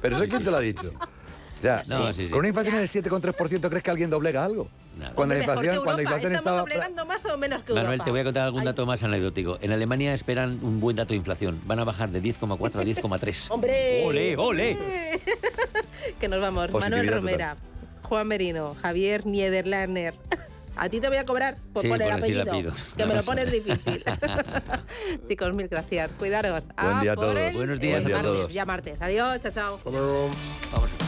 [0.00, 0.92] Pero eso quién te lo ha dicho.
[1.60, 2.30] Sea, No, sí, sí.
[2.30, 4.68] con una inflación del 7,3%, ¿crees que alguien doblega algo?
[5.14, 6.60] Cuando la inflación, cuando inflación ¿Estamos estaba.
[6.60, 8.04] doblegando más o menos que Manuel, Europa?
[8.04, 9.56] te voy a contar algún dato más anecdótico.
[9.60, 11.60] En Alemania esperan un buen dato de inflación.
[11.66, 13.46] Van a bajar de 10,4 a 10,3.
[13.50, 14.02] ¡Hombre!
[14.04, 14.78] ¡Ole, ole!
[16.20, 16.72] que nos vamos.
[16.72, 17.20] Manuel total.
[17.20, 17.56] Romera,
[18.02, 20.14] Juan Merino, Javier Niederlander.
[20.76, 22.72] A ti te voy a cobrar por Sí, poner por apellido, apellido.
[22.96, 24.04] que me lo pones difícil.
[25.28, 26.10] Chicos, mil gracias.
[26.18, 26.64] Cuidaros.
[26.80, 27.36] Buen día a todos.
[27.36, 28.52] el- Buenos días el a martes, todos.
[28.52, 29.02] Ya martes.
[29.02, 29.52] Adiós, chao,
[29.82, 31.07] chao.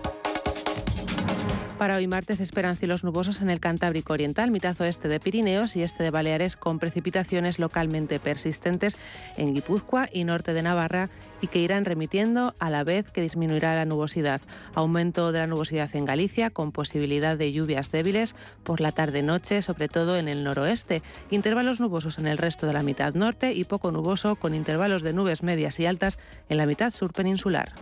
[1.81, 5.81] Para hoy martes esperan cielos nubosos en el Cantábrico Oriental, mitad oeste de Pirineos y
[5.81, 8.99] este de Baleares con precipitaciones localmente persistentes
[9.35, 11.09] en Guipúzcoa y norte de Navarra
[11.41, 14.41] y que irán remitiendo a la vez que disminuirá la nubosidad.
[14.75, 19.87] Aumento de la nubosidad en Galicia con posibilidad de lluvias débiles por la tarde-noche, sobre
[19.87, 21.01] todo en el noroeste.
[21.31, 25.13] Intervalos nubosos en el resto de la mitad norte y poco nuboso con intervalos de
[25.13, 27.73] nubes medias y altas en la mitad sur peninsular.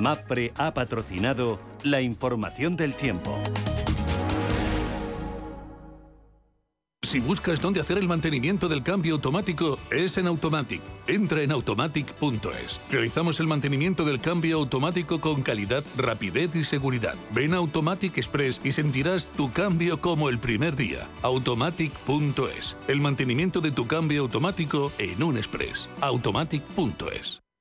[0.00, 3.40] MAPFRE ha patrocinado la información del tiempo.
[7.06, 10.82] Si buscas dónde hacer el mantenimiento del cambio automático, es en Automatic.
[11.06, 12.80] Entra en automatic.es.
[12.90, 17.14] Realizamos el mantenimiento del cambio automático con calidad, rapidez y seguridad.
[17.30, 21.08] Ven Automatic Express y sentirás tu cambio como el primer día.
[21.22, 22.76] Automatic.es.
[22.88, 25.88] El mantenimiento de tu cambio automático en un express.
[26.00, 27.45] Automatic.es.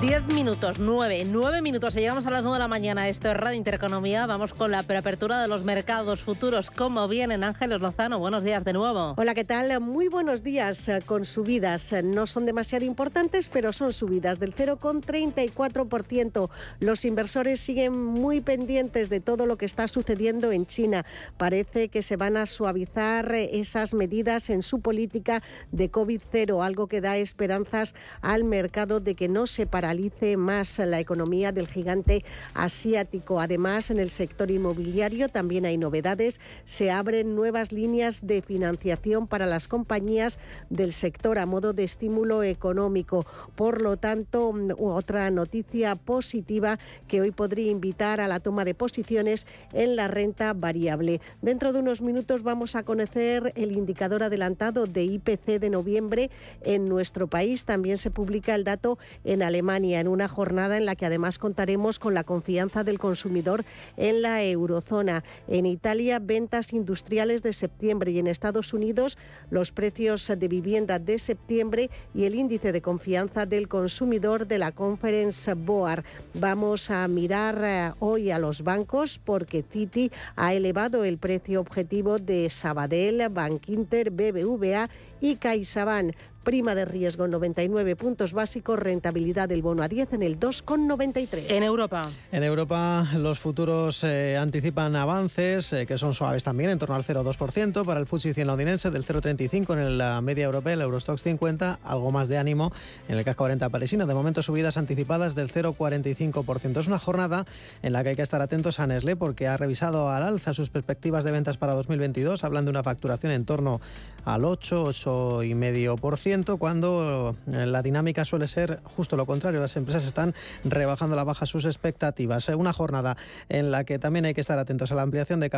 [0.00, 3.08] 10 minutos, 9, 9 minutos y llegamos a las 9 de la mañana.
[3.08, 4.26] Esto es Radio Intereconomía.
[4.26, 6.70] Vamos con la preapertura de los mercados futuros.
[6.70, 7.42] ¿Cómo vienen?
[7.42, 9.14] Ángeles Lozano, buenos días de nuevo.
[9.16, 9.80] Hola, ¿qué tal?
[9.80, 11.94] Muy buenos días eh, con subidas.
[12.04, 16.50] No son demasiado importantes, pero son subidas del 0,34%.
[16.80, 21.06] Los inversores siguen muy pendientes de todo lo que está sucediendo en China.
[21.38, 25.42] Parece que se van a suavizar eh, esas medidas en su política
[25.72, 30.98] de COVID-0, algo que da esperanzas al mercado de que no se paralice más la
[30.98, 32.24] economía del gigante
[32.54, 33.38] asiático.
[33.38, 36.40] Además, en el sector inmobiliario también hay novedades.
[36.64, 42.42] Se abren nuevas líneas de financiación para las compañías del sector a modo de estímulo
[42.42, 43.24] económico.
[43.54, 49.46] Por lo tanto, otra noticia positiva que hoy podría invitar a la toma de posiciones
[49.72, 51.20] en la renta variable.
[51.42, 56.30] Dentro de unos minutos vamos a conocer el indicador adelantado de IPC de noviembre
[56.62, 57.64] en nuestro país.
[57.64, 61.98] También se publica el dato en Alemania en una jornada en la que además contaremos
[61.98, 63.64] con la confianza del consumidor
[63.96, 65.22] en la eurozona.
[65.48, 69.18] En Italia, ventas industriales de septiembre y en Estados Unidos,
[69.50, 74.72] los precios de vivienda de septiembre y el índice de confianza del consumidor de la
[74.72, 76.04] Conference Board.
[76.34, 82.18] Vamos a mirar eh, hoy a los bancos porque Citi ha elevado el precio objetivo
[82.18, 84.88] de Sabadell, Bankinter, BBVA
[85.20, 86.14] y CaixaBank
[86.46, 91.50] prima de riesgo 99 puntos básicos, rentabilidad del bono a 10 en el 2,93.
[91.50, 92.02] En Europa.
[92.30, 97.02] En Europa los futuros eh, anticipan avances eh, que son suaves también, en torno al
[97.02, 101.80] 0,2% para el FTSE 100 londinense, del 0,35 en la media europea, el Eurostox 50,
[101.82, 102.72] algo más de ánimo
[103.08, 104.06] en el CAC 40 parisino.
[104.06, 106.78] De momento subidas anticipadas del 0,45%.
[106.78, 107.44] Es una jornada
[107.82, 110.70] en la que hay que estar atentos a Nestlé porque ha revisado al alza sus
[110.70, 113.80] perspectivas de ventas para 2022, hablando de una facturación en torno
[114.24, 119.60] al 8, 8,5% cuando eh, la dinámica suele ser justo lo contrario.
[119.60, 120.34] Las empresas están
[120.64, 122.48] rebajando la baja sus expectativas.
[122.48, 123.16] Una jornada
[123.48, 125.50] en la que también hay que estar atentos a la ampliación de,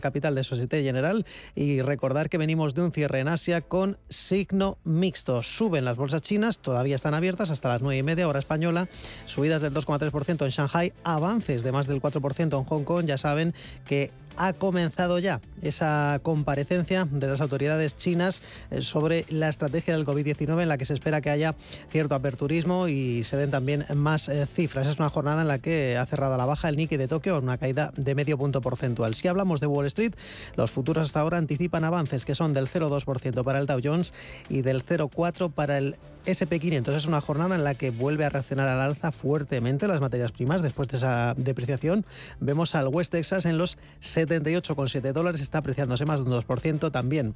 [0.00, 4.78] capital de Societe General y recordar que venimos de un cierre en Asia con signo
[4.84, 5.42] mixto.
[5.42, 8.88] Suben las bolsas chinas, todavía están abiertas hasta las 9 y media hora española,
[9.26, 13.06] subidas del 2,3% en Shanghai, avances de más del 4% en Hong Kong.
[13.06, 13.54] Ya saben
[13.84, 20.06] que ha comenzado ya esa comparecencia de las autoridades chinas eh, sobre la estrategia del
[20.06, 21.54] COVID-19 en la que se espera que haya
[21.88, 24.86] cierto aperturismo y se den también más eh, cifras.
[24.86, 27.38] Es una jornada en la que ha cerrado a la baja el Nikkei de Tokio,
[27.38, 29.14] una caída de medio punto porcentual.
[29.14, 30.12] Si hablamos de Wall Street,
[30.56, 34.12] los futuros hasta ahora anticipan avances que son del 0,2% para el Dow Jones
[34.48, 35.96] y del 0,4% para el
[36.26, 36.94] SP500.
[36.94, 40.62] Es una jornada en la que vuelve a reaccionar al alza fuertemente las materias primas
[40.62, 42.04] después de esa depreciación.
[42.40, 47.34] Vemos al West Texas en los 78,7 dólares, está apreciándose más de un 2% también.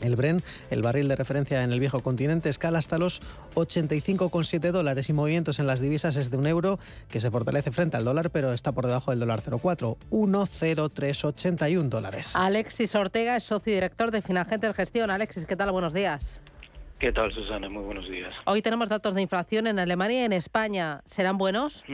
[0.00, 3.22] El Bren, el barril de referencia en el viejo continente, escala hasta los
[3.54, 6.78] 85,7 dólares y movimientos en las divisas es de un euro
[7.08, 12.34] que se fortalece frente al dólar, pero está por debajo del dólar 0,4, 1,0381 dólares.
[12.34, 15.10] Alexis Ortega es socio y director de Finagentes Gestión.
[15.10, 15.70] Alexis, ¿qué tal?
[15.70, 16.40] Buenos días.
[17.04, 17.68] ¿Qué tal, Susana?
[17.68, 18.32] Muy buenos días.
[18.46, 21.02] Hoy tenemos datos de inflación en Alemania y en España.
[21.04, 21.84] ¿Serán buenos?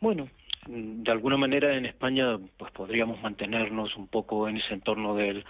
[0.00, 0.28] Bueno,
[0.66, 5.44] de alguna manera en España pues podríamos mantenernos un poco en ese entorno del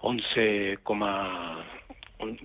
[0.00, 0.78] 11,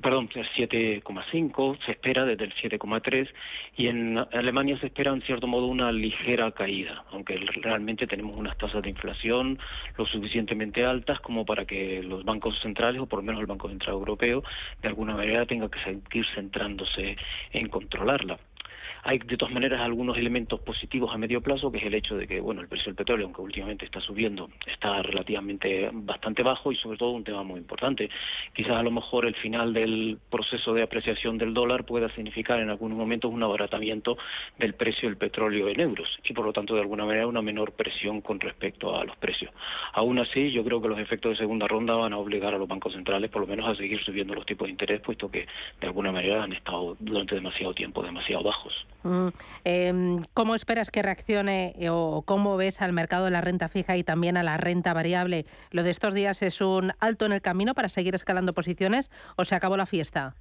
[0.02, 3.30] perdón, 7,5, se espera desde el 7,3
[3.76, 8.58] y en Alemania se espera en cierto modo una ligera caída, aunque realmente tenemos unas
[8.58, 9.60] tasas de inflación
[9.98, 13.70] lo suficientemente altas como para que los bancos centrales, o por lo menos el Banco
[13.70, 14.44] Central Europeo,
[14.82, 17.16] de alguna manera tenga que seguir centrándose
[17.52, 18.38] en controlarla.
[19.10, 22.28] Hay de todas maneras algunos elementos positivos a medio plazo, que es el hecho de
[22.28, 26.76] que bueno el precio del petróleo, aunque últimamente está subiendo, está relativamente bastante bajo y
[26.76, 28.10] sobre todo un tema muy importante.
[28.54, 32.70] Quizás a lo mejor el final del proceso de apreciación del dólar pueda significar en
[32.70, 34.18] algunos momentos un abaratamiento
[34.60, 37.72] del precio del petróleo en euros y por lo tanto de alguna manera una menor
[37.72, 39.54] presión con respecto a los precios.
[39.94, 42.68] Aún así, yo creo que los efectos de segunda ronda van a obligar a los
[42.68, 45.48] bancos centrales por lo menos a seguir subiendo los tipos de interés, puesto que
[45.80, 48.86] de alguna manera han estado durante demasiado tiempo demasiado bajos.
[49.08, 49.30] Mm,
[49.64, 53.96] em, ¿Cómo esperas que reaccione eh, o cómo ves al mercado de la renta fija
[53.96, 55.46] y también a la renta variable?
[55.72, 59.46] ¿Lo de estos días es un alto en el camino para seguir escalando posiciones o
[59.46, 60.36] se acabó la fiesta?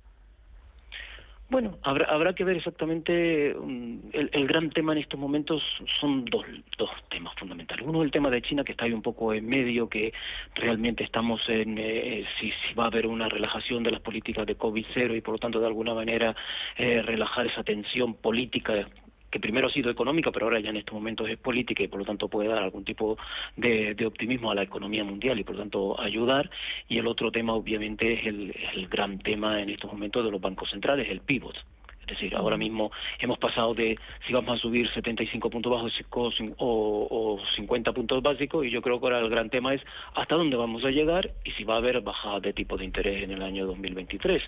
[1.49, 3.55] Bueno, habrá, habrá que ver exactamente.
[3.55, 5.63] Mm, el, gran tema en estos momentos
[6.01, 6.45] son dos,
[6.77, 7.87] dos temas fundamentales.
[7.87, 10.13] Uno es el tema de China, que está ahí un poco en medio, que
[10.57, 14.59] realmente estamos en eh, si, si, va a haber una relajación de las políticas de
[14.59, 16.35] COVID-0 y por lo tanto de alguna manera
[16.77, 18.75] eh, relajar esa tensión política
[19.31, 21.99] que primero ha sido económica, pero ahora ya en estos momentos es política y por
[21.99, 23.19] lo tanto puede dar algún tipo
[23.57, 26.51] de, optimismo a la economía mundial y por lo tanto ayudar.
[26.89, 30.41] Y el otro tema obviamente es el, el gran tema en estos momentos de los
[30.41, 31.57] bancos centrales, el pivot.
[32.07, 35.93] Es decir, ahora mismo hemos pasado de si vamos a subir 75 puntos bajos
[36.59, 39.83] o, 50 puntos básicos y yo creo que ahora el gran tema es
[40.15, 43.25] hasta dónde vamos a llegar y si va a haber bajada de tipo de interés
[43.25, 44.43] en el año 2023.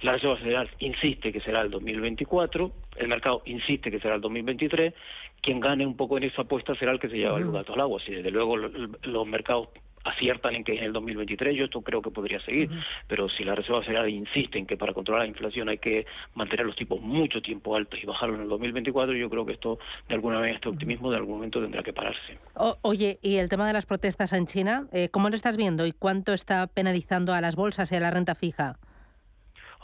[0.00, 4.94] La Reserva Federal insiste que será el 2024, el mercado insiste que será el 2023,
[5.42, 7.80] quien gane un poco en esa apuesta será el que se lleva el gato al
[7.80, 8.00] agua.
[8.04, 9.68] Si desde luego los mercados
[10.04, 12.70] aciertan en que en el 2023 yo esto creo que podría seguir,
[13.06, 16.66] pero si la Reserva Federal insiste en que para controlar la inflación hay que mantener
[16.66, 19.78] los tipos mucho tiempo altos y bajarlos en el 2024, yo creo que esto
[20.08, 22.38] de alguna manera este optimismo de algún momento tendrá que pararse.
[22.82, 25.92] oye, y el tema de las protestas en China, eh, ¿cómo lo estás viendo y
[25.92, 28.76] cuánto está penalizando a las bolsas y a la renta fija?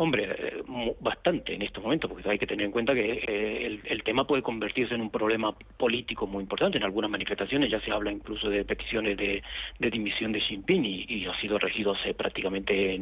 [0.00, 0.62] Hombre,
[1.00, 4.42] bastante en estos momentos, porque hay que tener en cuenta que eh, el, tema puede
[4.42, 6.78] convertirse en un problema político muy importante.
[6.78, 9.42] En algunas manifestaciones ya se habla incluso de peticiones de,
[9.90, 12.96] dimisión de Xi Jinping y, ha sido regido hace prácticamente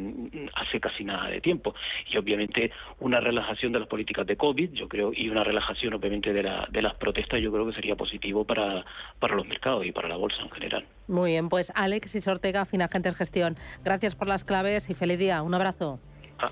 [0.55, 1.75] hace casi nada de tiempo.
[2.11, 6.33] Y obviamente una relajación de las políticas de COVID, yo creo, y una relajación obviamente
[6.33, 8.83] de, la, de las protestas, yo creo que sería positivo para,
[9.19, 10.83] para los mercados y para la bolsa en general.
[11.07, 15.43] Muy bien, pues Alex Ortega, Finagentes Gestión, gracias por las claves y feliz día.
[15.43, 15.99] Un abrazo.
[16.39, 16.51] Ah,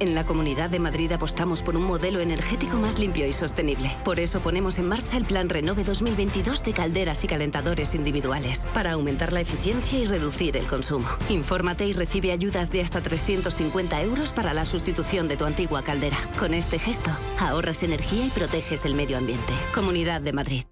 [0.00, 3.94] En la Comunidad de Madrid apostamos por un modelo energético más limpio y sostenible.
[4.02, 8.92] Por eso ponemos en marcha el Plan Renove 2022 de calderas y calentadores individuales, para
[8.92, 11.06] aumentar la eficiencia y reducir el consumo.
[11.28, 16.16] Infórmate y recibe ayudas de hasta 350 euros para la sustitución de tu antigua caldera.
[16.38, 19.52] Con este gesto, ahorras energía y proteges el medio ambiente.
[19.74, 20.64] Comunidad de Madrid.